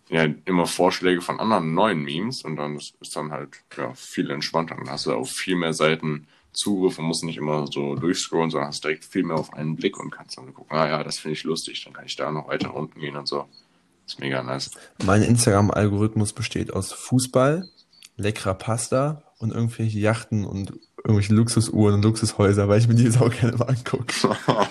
[0.10, 4.29] ja, immer Vorschläge von anderen neuen Memes und dann ist, ist dann halt ja, viel
[4.29, 4.75] entspannter.
[4.75, 8.69] Dann hast du auf viel mehr Seiten Zugriff und musst nicht immer so durchscrollen, sondern
[8.69, 11.34] hast direkt viel mehr auf einen Blick und kannst dann gucken, ah ja, das finde
[11.34, 13.47] ich lustig, dann kann ich da noch weiter unten gehen und so.
[14.06, 14.72] Ist mega nice.
[15.04, 17.68] Mein Instagram-Algorithmus besteht aus Fußball,
[18.18, 23.22] leckerer Pasta und irgendwelche Yachten und irgendwelche Luxusuhren und Luxushäuser, weil ich mir die jetzt
[23.22, 24.13] auch gerne mal angucke.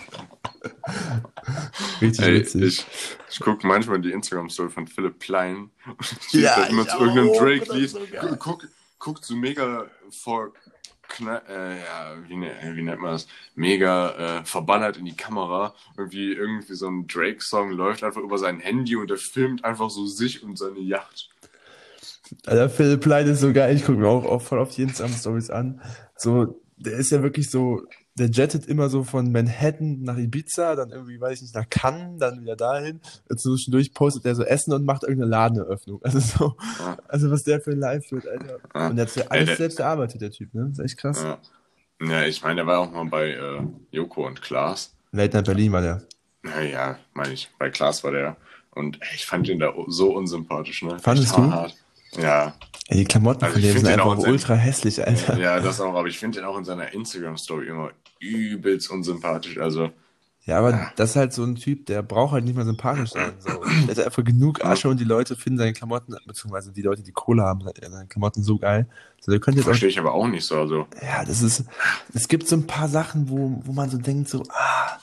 [2.00, 2.62] Richtig Ey, witzig.
[2.62, 2.86] ich,
[3.30, 5.70] ich gucke manchmal die Instagram-Story von Philipp Plein.
[6.32, 7.90] Die Ja, immer zu irgendeinem Drake-Lied.
[7.90, 8.00] so
[8.38, 8.66] guck,
[8.98, 10.52] guckt so mega vor,
[11.20, 13.26] äh, ja, wie, ne, wie nennt man das?
[13.54, 15.74] Mega äh, verballert in die Kamera.
[15.96, 20.06] Irgendwie, irgendwie so ein Drake-Song läuft einfach über sein Handy und er filmt einfach so
[20.06, 21.30] sich und seine Yacht.
[22.46, 23.76] Alter, Philipp Plein ist so geil.
[23.76, 25.80] Ich gucke mir auch, auch voll auf die Instagram-Stories an.
[26.16, 27.82] So, der ist ja wirklich so,
[28.16, 32.18] der jettet immer so von Manhattan nach Ibiza, dann irgendwie, weiß ich nicht, nach Cannes,
[32.20, 33.00] dann wieder dahin.
[33.28, 36.00] Und zwischendurch postet er so Essen und macht irgendeine Ladeneröffnung.
[36.04, 36.96] Also so, Ja.
[37.08, 38.58] also was der für ein Live wird, Alter.
[38.74, 38.86] Ja.
[38.88, 40.66] Und der hat ja Ey, alles der- selbst erarbeitet, der Typ, ne?
[40.70, 41.22] Das ist echt krass.
[41.22, 41.38] Ja.
[42.06, 44.94] ja, ich meine, der war auch mal bei äh, Joko und Klaas.
[45.12, 46.02] Late Night Berlin war der.
[46.42, 48.36] Naja, meine ich, bei Klaas war der.
[48.70, 50.98] Und ey, ich fand ihn da so unsympathisch, ne?
[51.00, 51.50] Fandest Echt du?
[51.50, 51.74] hart.
[52.16, 52.54] Ja,
[52.88, 55.38] Ey, die Klamotten Also von dem find sind den einfach ultra hässlich, Alter.
[55.38, 57.90] ja, das auch, aber ich finde ihn auch in seiner Instagram-Story immer
[58.24, 59.58] übelst unsympathisch.
[59.58, 59.90] Also,
[60.46, 60.92] Ja, aber Ja.
[60.96, 63.32] das ist halt so ein Typ, der braucht halt nicht mal sympathisch sein.
[63.38, 63.48] So.
[63.86, 67.12] Der hat einfach genug Asche und die Leute finden seine Klamotten, beziehungsweise die Leute, die
[67.12, 68.86] Kohle haben, seine Klamotten so geil.
[69.20, 70.58] So, der könnte jetzt auch, verstehe ich aber auch nicht so.
[70.58, 71.64] Also, ja, das ist,
[72.12, 74.98] es gibt so ein paar Sachen, wo, wo man so denkt, so, ah,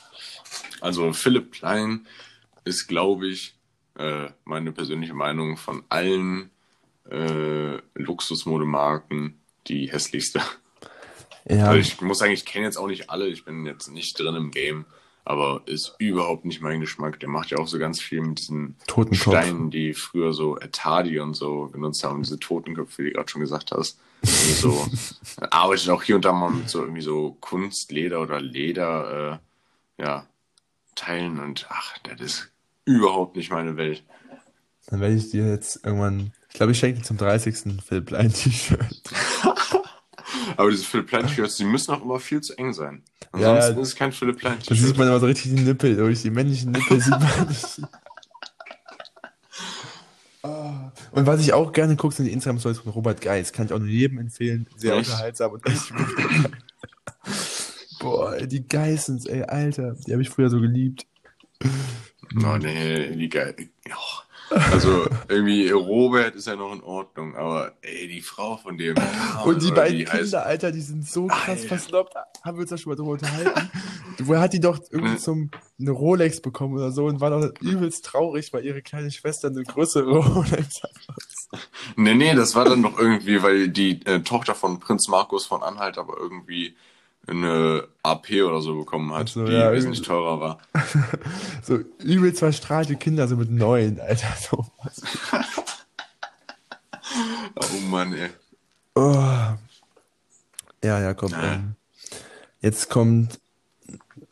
[0.80, 2.06] also Philipp Plein
[2.64, 3.56] ist, glaube ich,
[3.98, 6.52] äh, meine persönliche Meinung von allen
[7.10, 10.40] äh, Luxusmodemarken die hässlichste.
[11.48, 14.20] Ja, Also ich muss sagen, ich kenne jetzt auch nicht alle, ich bin jetzt nicht
[14.20, 14.86] drin im Game,
[15.24, 17.20] aber ist überhaupt nicht mein Geschmack.
[17.20, 19.22] Der macht ja auch so ganz viel mit diesen Totenkopf.
[19.22, 23.42] Steinen, die früher so Etadi und so genutzt haben, diese Totenköpfe, wie du gerade schon
[23.42, 24.00] gesagt hast.
[24.24, 24.88] So
[25.52, 29.40] arbeitet auch hier und da mal mit so irgendwie so Kunstleder oder Leder,
[29.98, 30.28] äh, ja,
[30.96, 32.52] Teilen und ach, das ist
[32.86, 34.04] überhaupt nicht meine Welt.
[34.88, 37.82] dann werde ich dir jetzt irgendwann, ich glaube, ich schenke dir zum 30.
[37.86, 39.02] Philipp ein T-Shirt.
[40.58, 43.04] Aber diese Philipp Plein Shirts, die müssen auch immer viel zu eng sein.
[43.32, 43.82] Ansonsten ja.
[43.82, 46.22] ist es kein Philipp Plein Da sieht man immer so richtig die Nippel durch.
[46.22, 47.82] Die männlichen Nippel sieht man nicht.
[51.12, 53.52] Und was ich auch gerne gucke, sind die Instagram-Stories von Robert Geis.
[53.52, 54.68] Kann ich auch nur jedem empfehlen.
[54.78, 55.10] Sehr Echt?
[55.10, 56.52] unterhaltsam und echt gut.
[58.00, 59.96] Boah, die Geissens, ey, Alter.
[60.08, 61.06] Die habe ich früher so geliebt.
[62.44, 63.56] Oh nee, die geil.
[63.88, 63.96] Ja.
[64.52, 68.96] Also irgendwie Robert ist ja noch in Ordnung, aber ey, die Frau von dem.
[69.46, 71.68] Und die beiden die heißt- Kinder, Alter, die sind so krass Alter.
[71.68, 72.14] versnobbt.
[72.44, 73.70] Haben wir uns da schon mal drüber unterhalten?
[74.24, 75.18] Woher hat die doch irgendwie Ne.
[75.18, 79.48] zum eine Rolex bekommen oder so und war doch übelst traurig, weil ihre kleine Schwester
[79.48, 80.92] eine größere Rolex hat.
[81.96, 85.64] Nee, nee, das war dann noch irgendwie, weil die äh, Tochter von Prinz Markus von
[85.64, 86.76] Anhalt aber irgendwie
[87.32, 90.60] eine AP oder so bekommen hat, so, die ja, wesentlich teurer war.
[91.64, 94.34] So übelst verstrahlte Kinder, so mit neun, Alter.
[94.40, 94.66] So.
[97.56, 98.30] Oh Mann, ey.
[98.96, 99.14] Oh.
[100.84, 101.00] Ja.
[101.00, 101.16] Ja.
[101.22, 101.76] Ähm,
[102.62, 103.40] jetzt kommt.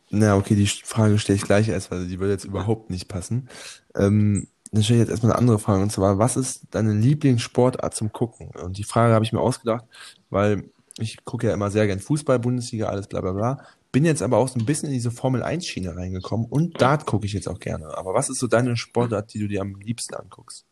[0.09, 3.49] Na, okay, die Frage stelle ich gleich erst, weil die würde jetzt überhaupt nicht passen.
[3.95, 7.93] Ähm, dann stelle ich jetzt erstmal eine andere Frage, und zwar, was ist deine Lieblingssportart
[7.93, 8.49] zum Gucken?
[8.49, 9.85] Und die Frage habe ich mir ausgedacht,
[10.29, 10.63] weil
[11.01, 13.65] ich gucke ja immer sehr gern Fußball, Bundesliga, alles bla bla bla.
[13.91, 17.33] Bin jetzt aber auch so ein bisschen in diese Formel-1-Schiene reingekommen und Dart gucke ich
[17.33, 17.97] jetzt auch gerne.
[17.97, 20.65] Aber was ist so deine Sportart, die du dir am liebsten anguckst?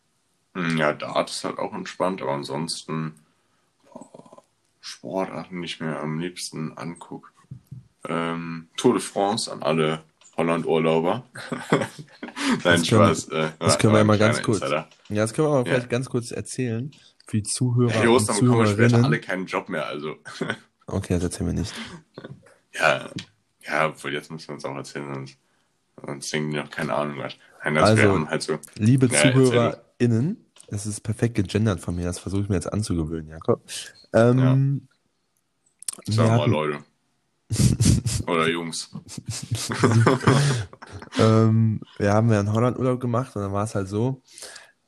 [0.53, 3.15] Hm, Ja, Dart ist halt auch entspannt, aber ansonsten
[3.91, 4.43] boah,
[4.79, 7.33] Sportarten nicht mehr am liebsten anguck.
[8.07, 10.03] Ähm, Tour de France an alle
[10.37, 11.23] Holland-Urlauber.
[11.71, 11.79] Nein,
[12.63, 13.27] Das können- Spaß.
[13.29, 14.87] Äh, das können wir mal ganz kurz- Insider.
[15.09, 15.65] Ja, das können wir Ja.
[15.65, 16.91] vielleicht ganz kurz erzählen
[17.27, 20.15] für die Zuhörer Hey, Jos, und dann bekommen wir später alle keinen Job mehr, also.
[20.89, 21.73] Okay, das erzählen wir nicht.
[22.73, 23.09] Ja,
[23.65, 25.37] ja, obwohl jetzt müssen wir uns auch erzählen, sonst,
[26.05, 27.33] sonst denken die noch keine Ahnung was.
[27.65, 28.57] Nein, das Also- wir haben halt so.
[28.77, 33.27] Liebe Ja, ZuhörerInnen, es ist perfekt gegendert von mir, das versuche ich mir jetzt anzugewöhnen,
[33.31, 33.61] Jakob.
[34.13, 34.87] Ähm,
[36.05, 36.79] wir Sag mal, hatten- Leute.
[38.27, 38.89] Oder Jungs.
[41.19, 44.21] ähm, wir haben ja in Holland Urlaub gemacht und dann war es halt so,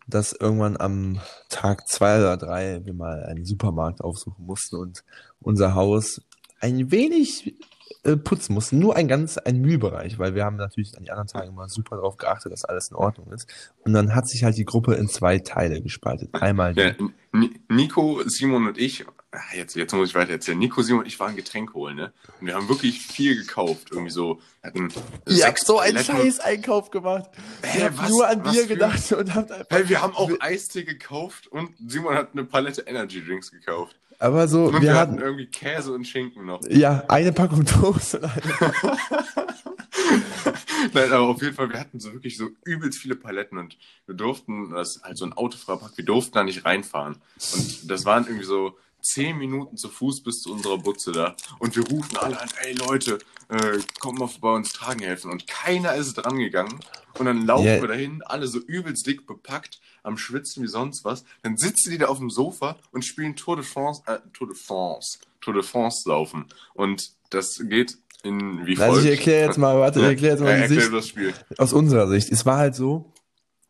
[0.09, 1.19] dass irgendwann am
[1.49, 5.03] Tag zwei oder drei wir mal einen Supermarkt aufsuchen mussten und
[5.41, 6.21] unser Haus
[6.59, 7.55] ein wenig
[8.03, 8.79] äh, putzen mussten.
[8.79, 11.95] Nur ein ganz, ein Mühlbereich, weil wir haben natürlich an die anderen Tage immer super
[11.97, 13.47] darauf geachtet, dass alles in Ordnung ist.
[13.83, 16.29] Und dann hat sich halt die Gruppe in zwei Teile gespaltet.
[16.33, 16.93] Einmal die Ja,
[17.31, 19.05] Ni- Nico, Simon und ich,
[19.55, 20.57] jetzt, jetzt muss ich weiter erzählen.
[20.57, 22.13] Nico, Simon und ich waren Getränk holen, ne?
[22.39, 23.89] Und wir haben wirklich viel gekauft.
[23.91, 24.91] Irgendwie so, hatten
[25.27, 27.29] Ihr habt so einen Paletten- scheiß Einkauf gemacht.
[27.63, 29.65] Hä, habt was- nur an Bier für- gedacht und habt einfach.
[29.69, 33.95] Hey, wir haben auch Eistee gekauft und Simon hat eine Palette Energy Drinks gekauft.
[34.21, 36.59] Aber so, Und wir, wir hatten hatten, irgendwie Käse und Schinken noch.
[36.67, 38.41] ja, eine Packung Toast und eine
[40.93, 44.15] Nein, aber auf jeden Fall, wir hatten so wirklich so übelst viele Paletten und wir
[44.15, 47.17] durften, das ist halt so ein autofreier Park, wir durften da nicht reinfahren.
[47.53, 51.35] Und das waren irgendwie so zehn Minuten zu Fuß bis zu unserer Butze da.
[51.59, 55.31] Und wir rufen alle an, ey Leute, äh, kommt mal vorbei uns tragen helfen.
[55.31, 56.79] Und keiner ist dran gegangen.
[57.17, 57.81] Und dann laufen Ja.
[57.81, 61.23] wir dahin, alle so übelst dick bepackt, am Schwitzen wie sonst was.
[61.43, 64.55] Dann sitzen die da auf dem Sofa und spielen Tour de France, äh, Tour de
[64.55, 66.45] France, Tour de France laufen.
[66.73, 69.05] Und das geht in wie Also folgt.
[69.05, 71.33] ich erkläre jetzt mal, warte, ich erkläre jetzt mal ja, erklär Sicht das Spiel.
[71.57, 72.31] aus unserer Sicht.
[72.31, 73.13] Es war halt so,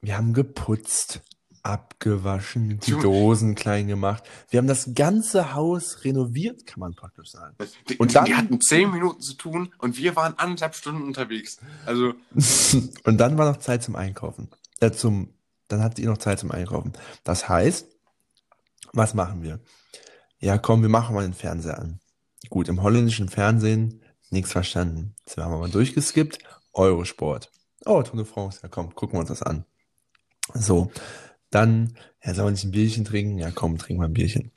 [0.01, 1.21] wir haben geputzt.
[1.63, 2.91] Abgewaschen, die.
[2.91, 4.23] Dosen klein gemacht.
[4.49, 7.55] Wir haben das ganze Haus renoviert, kann man praktisch sagen.
[7.89, 11.59] Die, Und dann- die hatten zehn Minuten zu tun und wir waren anderthalb Stunden unterwegs.
[11.85, 12.13] Also,
[13.03, 14.49] Und dann war noch Zeit zum Einkaufen.
[14.79, 15.33] Äh, zum,
[15.67, 16.93] dann hattet ihr noch Zeit zum Einkaufen.
[17.23, 17.87] Das heißt,
[18.93, 19.59] was machen wir?
[20.39, 21.99] Ja, komm, wir machen mal den Fernseher an.
[22.49, 25.15] Gut, im holländischen Fernsehen nichts verstanden.
[25.25, 26.39] Jetzt haben wir mal durchgeskippt.
[26.73, 27.51] Eurosport.
[27.85, 28.59] Oh, Tour de France.
[28.63, 29.65] Ja, komm, gucken wir uns das an.
[30.53, 30.91] So,
[31.51, 33.37] dann, ja, soll man nicht ein Bierchen trinken?
[33.37, 34.51] Ja, komm, trinken wir ein Bierchen.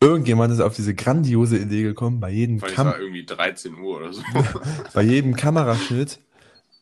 [0.00, 3.74] Irgendjemand ist auf diese grandiose Idee gekommen, bei jedem weil es Kam war irgendwie 13
[3.78, 4.22] Uhr oder so.
[4.94, 6.18] bei jedem Kameraschnitt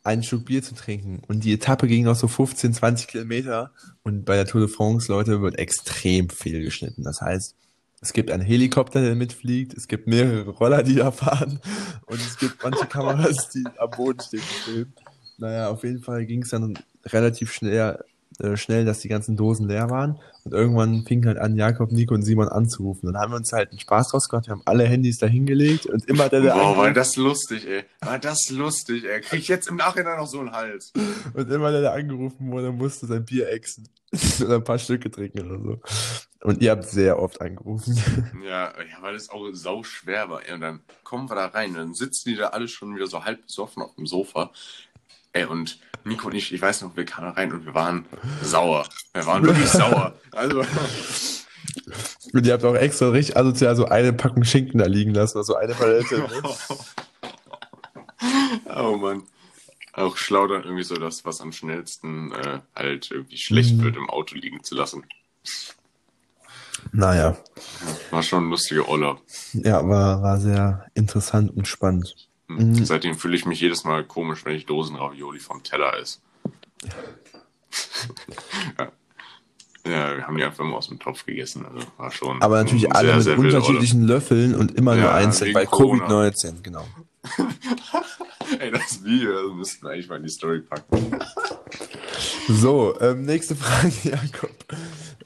[0.03, 1.21] einen Schluck Bier zu trinken.
[1.29, 3.73] Und die Etappe ging noch so 15, 20 Kilometer.
[4.03, 7.03] Und bei der Tour de France, Leute, wird extrem viel geschnitten.
[7.03, 7.55] Das heißt,
[8.01, 11.61] es gibt einen Helikopter, der mitfliegt, es gibt mehrere Roller, die da fahren
[12.07, 14.95] und es gibt manche Kameras, die am Boden stehen.
[15.37, 18.03] Naja, auf jeden Fall ging es dann relativ schnell,
[18.39, 20.19] äh, schnell, dass die ganzen Dosen leer waren.
[20.45, 23.13] Und irgendwann fing halt an, Jakob, Nico und Simon anzurufen.
[23.13, 24.47] Dann haben wir uns halt einen Spaß draus gemacht.
[24.47, 27.85] Wir haben alle Handys da hingelegt und immer der, der Boah, war das lustig, ey.
[28.01, 29.21] War das lustig, ey.
[29.21, 30.93] Krieg ich jetzt im Nachhinein noch so einen Hals.
[31.35, 33.89] Und immer der, der angerufen wurde, musste sein Bier exen.
[34.45, 35.81] oder ein paar Stücke trinken oder so.
[36.43, 37.97] Und ihr habt sehr oft angerufen.
[38.45, 40.45] Ja, ja, weil es auch sau schwer war.
[40.47, 40.55] Ey.
[40.55, 43.43] Und dann kommen wir da rein, dann sitzen die da alle schon wieder so halb
[43.43, 44.51] besoffen auf dem Sofa.
[45.33, 48.07] Ey, und Nico und ich, ich weiß noch, wir kamen rein und wir waren
[48.43, 48.87] sauer.
[49.13, 50.15] Wir waren wirklich sauer.
[50.33, 50.65] Also,
[52.33, 55.45] Und ihr habt auch extra richtig asozial so eine Packung Schinken da liegen lassen, oder
[55.45, 56.19] so eine Palette.
[56.19, 56.43] Ne?
[58.77, 59.23] oh Mann.
[59.93, 63.83] Auch schlau dann irgendwie so das, was am schnellsten äh, halt irgendwie schlecht Mhm.
[63.83, 65.05] wird, im Auto liegen zu lassen.
[66.93, 67.37] Naja,
[68.11, 69.21] War schon ein lustiger Urlaub.
[69.53, 72.30] ja, war, war sehr interessant und spannend.
[72.59, 72.71] Hm.
[72.71, 72.85] Mhm.
[72.85, 76.19] Seitdem fühle ich mich jedes Mal komisch, wenn ich Dosenravioli vom Teller esse.
[78.79, 78.93] ja.
[79.87, 81.65] ja, wir haben die einfach immer aus dem Topf gegessen.
[81.67, 85.05] Also war schon Aber natürlich ein alle sehr, mit sehr unterschiedlichen Löffeln und immer nur
[85.05, 86.07] Ja, einzeln, wegen bei Corona.
[86.07, 86.87] Covid-19, genau.
[88.59, 91.19] Ey, das Video das müssten wir eigentlich mal in die Story packen.
[92.49, 94.51] So, ähm, nächste Frage, Jakob.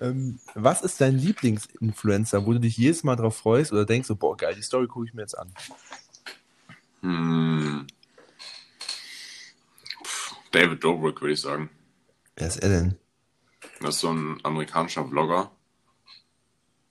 [0.00, 4.16] Ähm, was ist dein Lieblingsinfluencer, wo du dich jedes Mal drauf freust oder denkst so,
[4.16, 5.50] boah, geil, die Story gucke ich mir jetzt an?
[7.04, 7.86] Hm.
[10.52, 11.68] David Dobrik, würde ich sagen.
[12.36, 12.98] Wer ist er denn?
[13.80, 15.50] Das ist so ein amerikanischer Vlogger.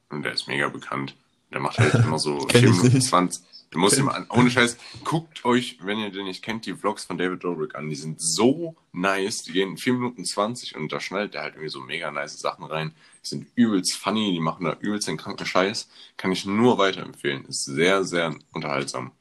[0.09, 1.15] Und der ist mega bekannt.
[1.51, 3.07] Der macht halt immer so Kenn 4 ich Minuten nicht.
[3.07, 3.43] 20.
[3.71, 7.05] Du musst ihm an, ohne Scheiß, guckt euch, wenn ihr den nicht kennt, die Vlogs
[7.05, 7.89] von David Dobrik an.
[7.89, 9.41] Die sind so nice.
[9.41, 12.65] Die gehen 4 Minuten 20 und da schneidet er halt irgendwie so mega nice Sachen
[12.65, 12.93] rein.
[13.23, 15.89] Die sind übelst funny, die machen da übelst den kranken Scheiß.
[16.17, 17.45] Kann ich nur weiterempfehlen.
[17.45, 19.11] Ist sehr, sehr unterhaltsam.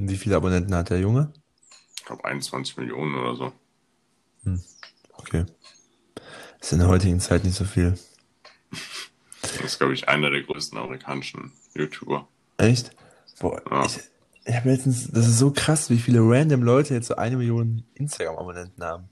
[0.00, 1.32] Wie viele Abonnenten hat der Junge?
[1.96, 3.52] Ich glaube 21 Millionen oder so.
[5.14, 5.44] Okay.
[6.60, 7.98] Ist in der heutigen Zeit nicht so viel.
[9.42, 12.28] Das ist, glaube ich, einer der größten amerikanischen YouTuber.
[12.58, 12.92] Echt?
[13.40, 13.84] Boah, Ja.
[13.86, 13.98] ich,
[14.44, 17.82] ich habe letztens, das ist so krass, wie viele random Leute jetzt so eine Million
[17.94, 19.08] Instagram-Abonnenten haben.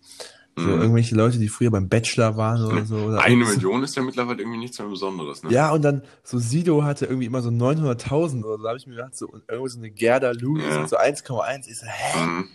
[0.58, 0.80] So Mhm.
[0.80, 2.96] irgendwelche Leute, die früher beim Bachelor waren oder so.
[2.96, 5.50] Oder Eine so- Million ist ja mittlerweile irgendwie nichts mehr Besonderes, ne?
[5.52, 8.86] Ja, und dann so Sido hatte irgendwie immer so 900.000 oder so, da habe ich
[8.86, 10.80] mir gedacht, so, und irgendwo so eine Gerda Lewis Ja.
[10.80, 11.68] und so 1,1.
[11.68, 12.24] Ich so, hä?
[12.24, 12.48] Mhm.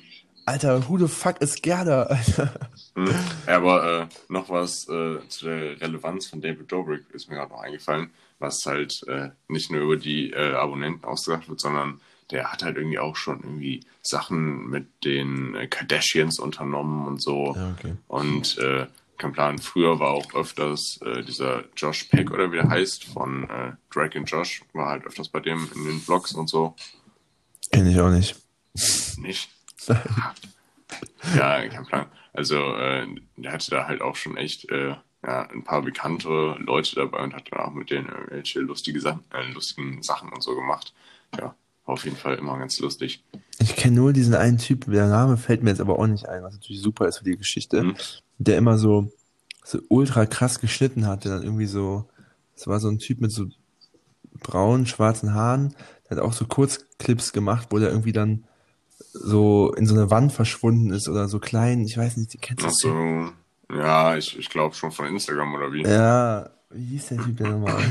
[0.48, 2.04] Alter, who the fuck ist Gerda?
[2.04, 2.52] Alter.
[2.96, 3.08] Mhm.
[3.48, 7.52] Ja, aber äh, noch was äh, zu der Relevanz von David Dobrik ist mir gerade
[7.54, 8.10] noch eingefallen,
[8.40, 12.78] was halt äh, nicht nur über die äh, Abonnenten ausgesagt wird, sondern der hat halt
[12.78, 17.54] irgendwie auch schon irgendwie Sachen mit den äh, Kardashians unternommen und so.
[17.56, 17.96] Ja, okay.
[18.08, 22.70] Und äh, kein Plan, früher war auch öfters äh, dieser Josh Peck oder wie der
[22.70, 26.50] heißt, von äh, Drake and Josh, war halt öfters bei dem in den Vlogs und
[26.50, 26.76] so.
[27.72, 28.36] Kenn ich auch nicht.
[29.18, 29.50] Nicht?
[31.36, 32.08] ja, kein Plan.
[32.34, 33.06] Also, äh,
[33.38, 37.36] der hatte da halt auch schon echt äh, ja, ein paar bekannte Leute dabei und
[37.36, 40.94] hat dann auch mit denen irgendwelche lustige Sachen, äh, lustigen Sachen und so gemacht.
[41.38, 41.56] Ja,
[41.92, 43.24] auf jeden Fall immer ganz lustig.
[43.60, 46.44] Ich kenne nur diesen einen Typ, der Name fällt mir jetzt aber auch nicht ein,
[46.44, 47.96] was natürlich super ist für die Geschichte, Mhm.
[48.40, 49.12] der immer so,
[49.64, 52.06] so ultra krass geschnitten hat, der dann irgendwie so,
[52.56, 53.46] es war so ein Typ mit so
[54.42, 55.76] braunen, schwarzen Haaren,
[56.10, 58.44] der hat auch so Kurzclips gemacht, wo der irgendwie dann
[59.14, 62.64] so in so eine Wand verschwunden ist oder so klein, ich weiß nicht, die kennst
[62.64, 65.84] du Ach so, ja, ich, ich glaube schon von Instagram oder wie.
[65.84, 67.84] Ja, wie hieß der Typ denn nochmal?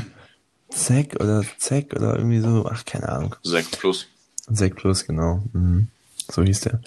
[0.71, 3.35] Zack oder Zack oder irgendwie so, ach, keine Ahnung.
[3.43, 4.07] Sekt plus.
[4.51, 5.43] Zack Plus, genau.
[5.53, 5.87] Mhm.
[6.29, 6.81] So hieß der.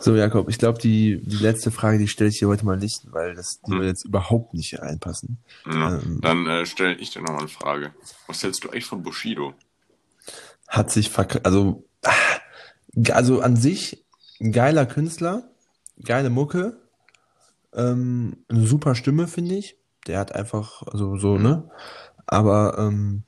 [0.00, 3.00] So, Jakob, ich glaube, die, die letzte Frage, die stelle ich dir heute mal nicht,
[3.10, 3.78] weil das, die Hm.
[3.78, 5.38] würde jetzt überhaupt nicht hier reinpassen.
[5.66, 6.20] Ja, Ähm.
[6.22, 7.92] dann äh, stelle ich dir nochmal eine Frage.
[8.28, 9.54] Was hältst du echt von Bushido?
[10.68, 12.12] Hat sich verk also, ah,
[13.12, 14.04] also an sich
[14.40, 15.50] ein geiler Künstler,
[16.04, 16.76] geile Mucke,
[17.74, 19.76] ähm, eine super Stimme, finde ich.
[20.06, 21.68] der hat einfach, also so, ne?
[22.28, 23.24] Aber ähm,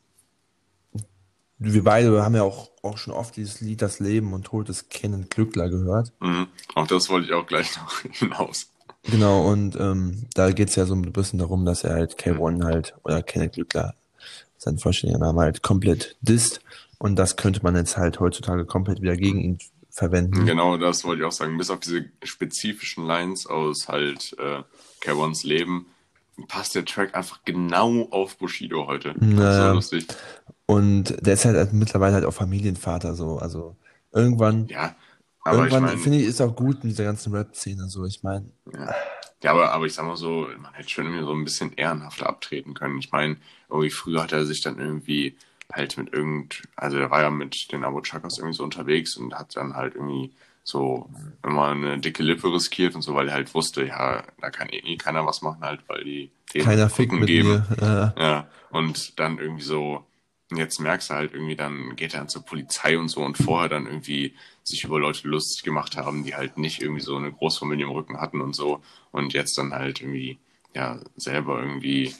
[1.58, 4.88] wir beide haben ja auch, auch schon oft dieses Lied Das Leben und Tod des
[4.88, 6.12] Kennen Glückler gehört.
[6.20, 6.46] Mhm.
[6.74, 8.70] Auch das wollte ich auch gleich noch hinaus.
[9.02, 12.94] Genau, und ähm, da geht's ja so ein bisschen darum, dass er halt K1 halt,
[13.02, 13.94] oder Kenneth Glückler,
[14.58, 16.60] sein vollständiger Name halt komplett disst.
[16.98, 20.44] Und das könnte man jetzt halt heutzutage komplett wieder gegen ihn verwenden.
[20.44, 21.56] Genau, das wollte ich auch sagen.
[21.56, 24.62] Bis auf diese spezifischen Lines aus halt äh,
[25.02, 25.86] K1s Leben
[26.48, 29.14] passt der Track einfach genau auf Bushido heute.
[29.14, 29.68] Das ist Naja.
[29.68, 30.06] so lustig.
[30.66, 33.38] Und der ist halt, halt mittlerweile halt auch Familienvater so.
[33.38, 33.76] Also
[34.12, 34.94] irgendwann, Ja,
[35.44, 38.04] aber ich irgendwann meine, finde ich, ist auch gut mit dieser ganzen Rap-Szene so.
[38.06, 38.94] Ich meine, ja.
[39.42, 42.28] ja, aber, aber ich sag mal so, man hätte schon irgendwie so ein bisschen ehrenhafter
[42.28, 42.98] abtreten können.
[42.98, 43.36] Ich meine,
[43.68, 45.36] irgendwie früher hat er sich dann irgendwie
[45.72, 49.34] halt mit irgend, also er war ja mit den Abu Chakas irgendwie so unterwegs und
[49.34, 50.32] hat dann halt irgendwie
[50.62, 51.08] so
[51.44, 54.96] immer eine dicke Lippe riskiert und so, weil er halt wusste, ja, da kann eh
[54.96, 57.66] keiner was machen halt, weil die denen keiner fickt mit mir.
[58.16, 60.04] Äh, Ja, und dann irgendwie so,
[60.54, 63.68] jetzt merkst du halt irgendwie, dann geht er dann zur Polizei und so und vorher
[63.68, 67.86] dann irgendwie sich über Leute lustig gemacht haben, die halt nicht irgendwie so eine Großfamilie
[67.86, 68.82] im Rücken hatten und so
[69.12, 70.38] und jetzt dann halt irgendwie,
[70.74, 72.14] ja, selber irgendwie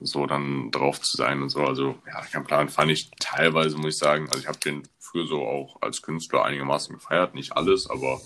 [0.00, 1.64] so dann drauf zu sein und so.
[1.64, 5.26] Also, ja, kein Plan, fand ich teilweise, muss ich sagen, also ich habe den früher
[5.26, 8.20] so auch als Künstler einigermaßen gefeiert, nicht alles, aber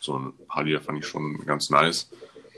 [0.00, 2.10] so ein paar Lieder fand ich schon ganz nice.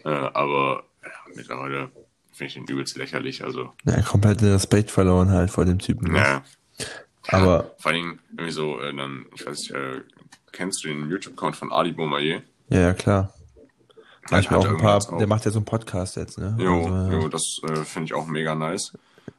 [0.04, 1.90] Äh, aber ja, mittlerweile
[2.32, 6.12] finde ich den übelst lächerlich, also ja, komplett den Respekt verloren halt vor dem Typen.
[6.12, 6.18] Ne?
[6.18, 6.42] ja.
[7.30, 10.00] Aber Vor allem irgendwie so, äh, dann, ich weiß nicht, äh,
[10.52, 12.42] kennst du den YouTube-Account von Ali Boumaier?
[12.70, 13.34] ja, ja, klar.
[14.30, 16.54] Manchmal auch ein paar, auch- der macht ja so einen Podcast jetzt, ne?
[16.58, 17.12] Jo, Also, ja.
[17.12, 18.92] jo, das äh, finde ich auch mega nice.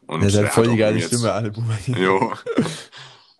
[0.07, 1.77] Und Der der hat voll die geile Stimme, alle Boomer.
[1.87, 2.33] Jo.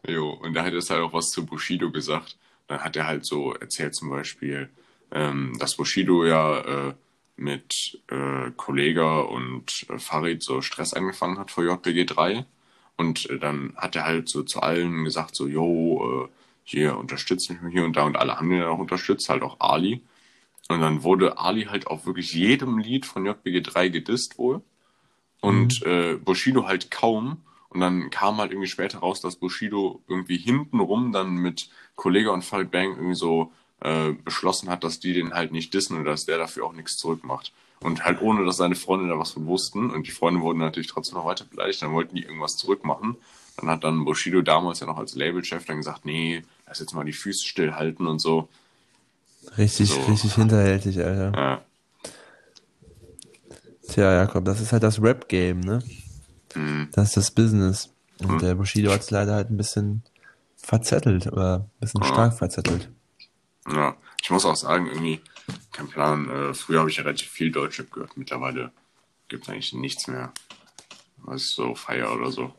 [0.08, 2.38] jo, und da hat es halt auch was zu Bushido gesagt.
[2.68, 4.70] Dann hat er halt so erzählt zum Beispiel,
[5.12, 6.93] ähm, dass Bushido ja äh,
[7.36, 12.45] mit äh, Kollega und äh, Farid so Stress angefangen hat vor JBG 3.
[12.97, 16.30] Und äh, dann hat er halt so zu allen gesagt, so, jo, äh,
[16.64, 18.04] hier unterstützt mich hier und da.
[18.04, 20.04] Und alle haben ihn dann auch unterstützt, halt auch Ali.
[20.68, 24.62] Und dann wurde Ali halt auf wirklich jedem Lied von JBG 3 gedisst wohl.
[25.41, 27.41] Und äh, Bushido halt kaum.
[27.70, 32.43] Und dann kam halt irgendwie später raus, dass Bushido irgendwie hintenrum dann mit Kollega und
[32.43, 33.51] Farid Bang irgendwie so
[33.82, 36.97] äh, beschlossen hat, dass die den halt nicht dissen und dass der dafür auch nichts
[36.97, 37.53] zurückmacht.
[37.82, 39.89] Und halt ohne, dass seine Freunde da was von wussten.
[39.91, 41.82] Und die Freunde wurden natürlich trotzdem noch weiter beleidigt.
[41.82, 43.15] Dann wollten die irgendwas zurückmachen.
[43.55, 47.05] Dann hat dann Bushido damals ja noch als Labelchef dann gesagt, nee, lass jetzt mal
[47.05, 48.49] die Füße stillhalten und so.
[49.57, 50.01] Richtig, So.
[50.01, 51.32] richtig hinterhältig, Alter.
[51.38, 51.61] Ja,
[53.89, 55.82] Tja, Jakob, das ist halt das Rap-Game, ne?
[56.56, 56.89] Mhm.
[56.93, 57.93] Das ist das Business.
[58.22, 58.39] Und Mhm.
[58.39, 60.04] der Bushido hat es leider halt ein bisschen
[60.58, 62.08] verzettelt, oder ein bisschen Ja.
[62.08, 62.89] stark verzettelt.
[63.72, 63.95] ja.
[64.22, 65.22] Ich muss auch sagen, irgendwie,
[65.72, 66.30] kein Plan.
[66.30, 68.18] Äh, früher habe ich ja relativ viel Deutschrap gehört.
[68.18, 68.72] Mittlerweile
[69.30, 70.34] gibt es eigentlich nichts mehr,
[71.18, 72.54] was ich so feier oder so.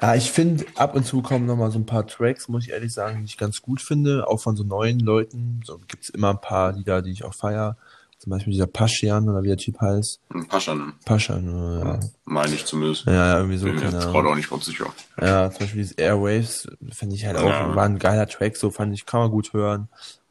[0.00, 2.92] Ja, ich finde, ab und zu kommen nochmal so ein paar Tracks, muss ich ehrlich
[2.92, 4.28] sagen, die ich ganz gut finde.
[4.28, 5.60] Auch von so neuen Leuten.
[5.64, 7.76] So gibt's immer ein paar Lieder, die ich auch feier.
[8.18, 10.20] Zum Beispiel dieser Paschian oder wie der Typ heißt.
[10.48, 12.00] Pascha, Paschian, ja.
[12.24, 13.04] meine ich zumindest.
[13.06, 14.86] Ja, ja, irgendwie so, Bin mir jetzt gerade auch nicht ganz sicher.
[15.20, 17.74] Ja, zum Beispiel dieses Airwaves finde ich halt auch, Ja.
[17.76, 19.88] war ein geiler Track, so fand ich, kann man gut hören.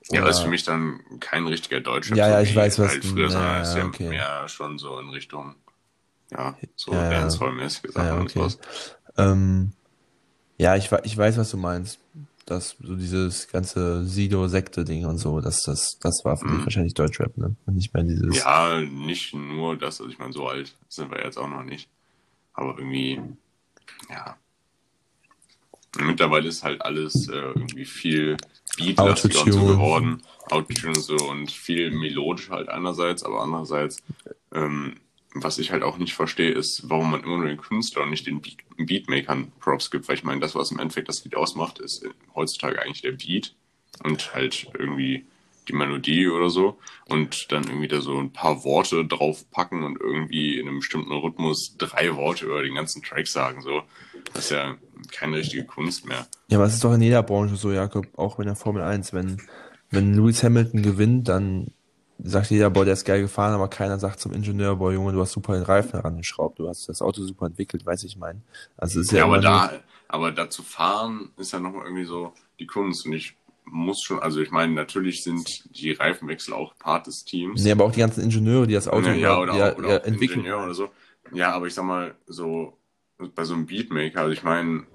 [0.10, 2.18] Ja, Oder- das ist für mich dann kein richtiger Deutschrap.
[2.18, 4.10] Ja, ja, ich weiß, was halt du- sondern ja, ist ja, ja okay.
[4.10, 5.56] mehr schon so in Richtung,
[6.32, 7.20] ja, so Ja, ja.
[7.22, 8.34] Dancehall-mäßige Sachen Ja, und okay.
[8.40, 8.58] sowas.
[9.18, 9.74] Ähm,
[10.58, 12.00] ja, ich, ich weiß, was du meinst.
[12.46, 16.66] Das, so dieses ganze Sido-Sekte-Ding und so, das, das, das war für dich Mhm.
[16.66, 17.56] wahrscheinlich Deutschrap, ne?
[17.66, 18.38] Und nicht mehr dieses.
[18.38, 21.89] Ja, nicht nur das, also ich meine, so alt sind wir jetzt auch noch nicht.
[22.54, 23.20] Aber irgendwie,
[24.10, 24.38] ja.
[25.98, 28.38] Mittlerweile ist halt alles äh, irgendwie viel
[28.78, 30.22] beatlastiger und so geworden.
[30.52, 34.04] Autotune und so und viel melodisch halt einerseits, aber andererseits,
[34.54, 34.98] ähm,
[35.36, 38.26] was ich halt auch nicht verstehe, ist, warum man immer nur den Künstler und nicht
[38.26, 41.80] den Beat Beatmakern Props gibt, weil ich meine, das, was im Endeffekt das Lied ausmacht,
[41.80, 43.54] ist heutzutage eigentlich der Beat
[44.04, 45.26] und halt irgendwie
[45.68, 46.78] die Melodie oder so
[47.08, 51.76] und dann irgendwie da so ein paar Worte draufpacken und irgendwie in einem bestimmten Rhythmus
[51.78, 53.84] drei Worte über den ganzen Track sagen, so.
[54.34, 54.76] Das ist ja
[55.12, 56.28] keine richtige Kunst mehr.
[56.50, 59.14] Ja, aber es ist doch in jeder Branche so, Jakob, auch in der Formel 1.
[59.14, 59.42] Wenn,
[59.90, 61.72] wenn Lewis Hamilton gewinnt, dann
[62.24, 65.22] sagt jeder, boah, der ist geil gefahren, aber keiner sagt zum Ingenieur, boah, Junge, du
[65.22, 68.41] hast super den Reifen herangeschraubt, du hast das Auto super entwickelt, weiß ich mein.
[68.78, 69.72] Also ist ja, Ja, aber da,
[70.07, 73.36] aber da zu fahren ist ja nochmal irgendwie so die Kunst und ich
[73.66, 77.63] muss schon, also ich meine, natürlich sind die Reifenwechsel auch Part des Teams.
[77.63, 79.89] Nee, aber auch die ganzen Ingenieure, die das Auto Ja, ja, oder, ja, auch, oder
[79.89, 80.39] ja, auch entwickeln.
[80.39, 80.89] Ingenieur oder so.
[81.34, 82.78] Ja, aber ich sag mal, so
[83.34, 84.86] bei so einem Beatmaker, also ich meine,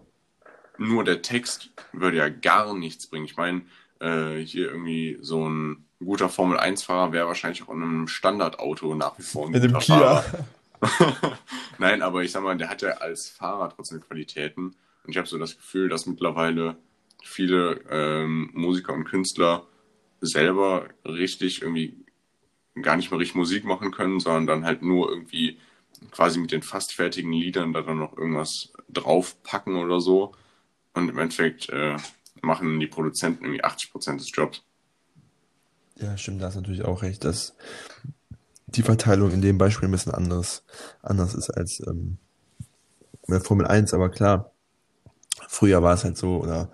[0.79, 3.25] nur der Text würde ja gar nichts bringen.
[3.25, 3.63] Ich meine,
[4.01, 9.23] äh, hier irgendwie so ein guter Formel-1-Fahrer wäre wahrscheinlich auch in einem Standardauto nach wie
[9.23, 10.23] vor ein dem guter Kia.
[10.23, 10.49] Fahrer.
[11.79, 14.75] Nein, aber ich sag mal, der hat ja als Fahrer trotzdem Qualitäten.
[15.05, 16.77] Und ich habe so das Gefühl, dass mittlerweile
[17.23, 19.67] viele ähm, Musiker und Künstler
[20.21, 22.05] selber richtig irgendwie
[22.81, 25.59] gar nicht mehr richtig Musik machen können, sondern dann halt nur irgendwie
[26.11, 30.33] quasi mit den fast fertigen Liedern da dann noch irgendwas draufpacken oder so.
[30.95, 31.97] Und im Endeffekt äh,
[32.43, 34.63] machen die Produzenten irgendwie 80 Prozent des Jobs.
[35.99, 37.55] Ja, stimmt, da ist natürlich auch recht, dass
[38.67, 40.65] die Verteilung in dem Beispiel ein bisschen anders,
[41.03, 42.19] anders ist als ähm,
[43.29, 44.53] der Formel 1, aber klar,
[45.49, 46.71] früher war es halt so, oder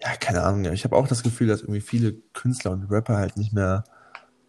[0.00, 3.36] ja, keine Ahnung, ich habe auch das Gefühl, dass irgendwie viele Künstler und Rapper halt
[3.36, 3.84] nicht mehr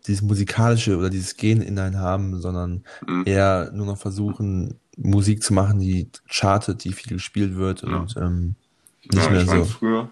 [0.08, 3.24] dieses musikalische oder dieses Gen in einen haben, sondern Mhm.
[3.26, 7.98] eher nur noch versuchen, Musik zu machen, die chartet, die viel gespielt wird Ja.
[7.98, 8.56] und ähm,
[9.04, 9.70] nicht Ja, mehr ich meine, so.
[9.70, 10.10] früher,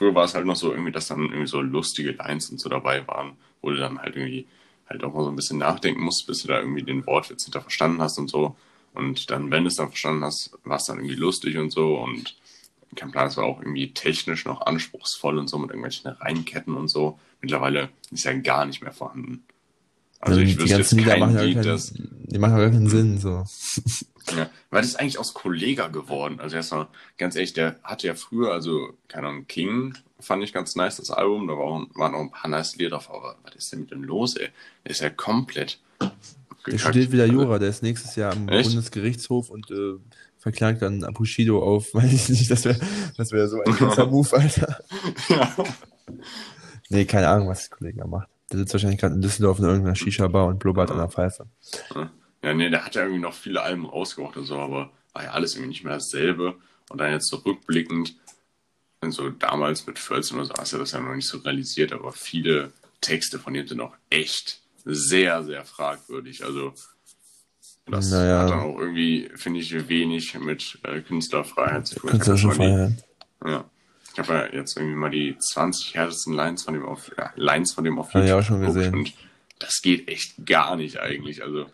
[0.00, 2.70] früher war es halt noch so irgendwie, dass dann irgendwie so lustige Lines und so
[2.70, 4.46] dabei waren, wo du dann halt irgendwie
[4.88, 7.60] halt auch mal so ein bisschen nachdenken musst, bis du da irgendwie den Wortwitz hinter
[7.60, 8.56] verstanden hast und so.
[8.94, 11.98] Und dann, wenn du es dann verstanden hast, war es dann irgendwie lustig und so
[11.98, 12.34] und
[12.96, 16.88] kein Plan, es war auch irgendwie technisch noch anspruchsvoll und so mit irgendwelchen Reihenketten und
[16.88, 17.18] so.
[17.42, 19.44] Mittlerweile ist ja gar nicht mehr vorhanden.
[20.18, 22.70] Also Ähm, ich die wüsste jetzt kein machen ja Lied, das die machen ja gar
[22.70, 23.44] keinen Sinn, so.
[24.36, 26.40] Ja, weil das ist eigentlich aus Kollega geworden.
[26.40, 30.76] Also erstmal, ganz ehrlich, der hatte ja früher, also, keine Ahnung, King fand ich ganz
[30.76, 31.48] nice, das Album.
[31.48, 34.36] Da waren auch ein paar nice Lieder drauf, aber was ist denn mit dem los,
[34.36, 34.48] ey?
[34.84, 35.80] Der ist ja komplett.
[36.00, 36.10] Der
[36.64, 36.80] gekackt.
[36.80, 38.68] studiert wieder Also, Jura, der ist nächstes Jahr am Echt?
[38.70, 39.94] Bundesgerichtshof und äh,
[40.38, 42.78] verklagt dann Bushido auf, weiß ich nicht, das wäre
[43.16, 44.78] das wär so ein krasser Move, Alter.
[45.28, 45.54] ja.
[46.88, 48.28] Nee, keine Ahnung, was der Kollege macht.
[48.50, 51.46] Der sitzt wahrscheinlich gerade in Düsseldorf in irgendeiner Shisha-Bar und blubbert an der Pfeife.
[51.94, 52.10] ja,
[52.42, 55.54] nee, der hat ja irgendwie noch viele Alben rausgebracht und so, aber war ja alles
[55.54, 56.56] irgendwie nicht mehr dasselbe.
[56.88, 58.16] Und dann jetzt so rückblickend,
[59.08, 62.12] so damals mit 14 oder so, hast du das ja noch nicht so realisiert, aber
[62.12, 66.44] viele Texte von ihm sind auch echt sehr, sehr fragwürdig.
[66.44, 66.74] Also,
[67.86, 68.40] das Naja.
[68.42, 72.10] hat dann auch irgendwie, finde ich, wenig mit äh, Künstlerfreiheit zu tun.
[72.10, 73.04] Künstlerische Ich hab jetzt mal Freiheit.
[73.44, 73.70] die- Ja.
[74.12, 77.72] Ich habe ja jetzt irgendwie mal die 20 härtesten Lines von dem auf, ja, Lines
[77.72, 78.92] von dem auf Hab ich auch schon gesehen.
[78.94, 79.12] Und
[79.60, 81.42] das geht echt gar nicht eigentlich.
[81.42, 81.66] Also,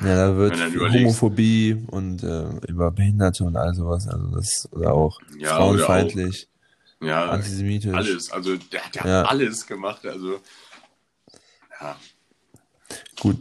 [0.00, 0.56] Ja, da wird
[0.92, 6.48] Homophobie und äh, über Behinderte und all sowas, also das, oder auch Ja, frauenfeindlich,
[7.00, 7.94] ja, antisemitisch.
[7.94, 8.30] alles.
[8.32, 9.22] Also, der hat ja, Ja.
[9.22, 10.04] alles gemacht.
[10.04, 10.40] Also,
[11.80, 11.96] ja.
[13.20, 13.36] Gut,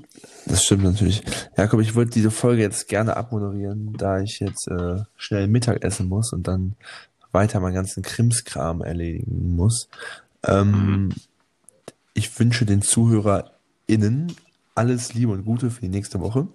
[0.45, 1.23] das stimmt natürlich.
[1.57, 6.07] Jakob, ich würde diese Folge jetzt gerne abmoderieren, da ich jetzt äh, schnell Mittag essen
[6.07, 6.75] muss und dann
[7.31, 9.87] weiter meinen ganzen Krimskram erledigen muss.
[10.43, 11.09] Ähm,
[12.13, 14.35] Ich wünsche den ZuhörerInnen
[14.75, 16.47] alles Liebe und Gute für die nächste Woche.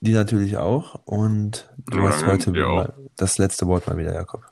[0.00, 1.00] Die natürlich auch.
[1.06, 4.42] Und du Ja, hast heute mal das letzte Wort mal wieder, Jakob.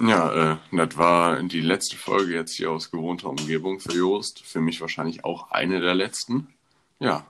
[0.00, 4.40] Ja, äh, das war die letzte Folge jetzt hier aus gewohnter Umgebung für Joost.
[4.44, 6.48] Für mich wahrscheinlich auch eine der letzten.
[6.98, 7.24] Ja.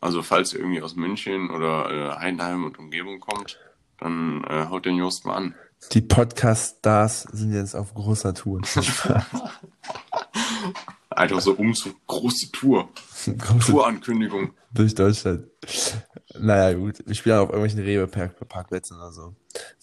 [0.00, 3.58] Also falls ihr irgendwie aus München oder äh, Heidenheim und Umgebung kommt,
[3.98, 5.54] dann äh, haut den Joost mal an.
[5.92, 8.62] Die Podcast-Stars sind jetzt auf großer Tour.
[11.16, 12.88] Einfach so Umzug, große Tour,
[13.38, 14.52] Große Tourankündigung.
[14.72, 15.46] durch Deutschland.
[16.38, 17.02] Naja, gut.
[17.06, 19.34] Wir spielen auf irgendwelchen Rewe-Parkplätzen oder so.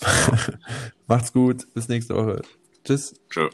[1.08, 1.74] Macht's gut.
[1.74, 2.42] Bis nächste Woche.
[2.84, 3.14] Tschüss.
[3.30, 3.50] Tschö.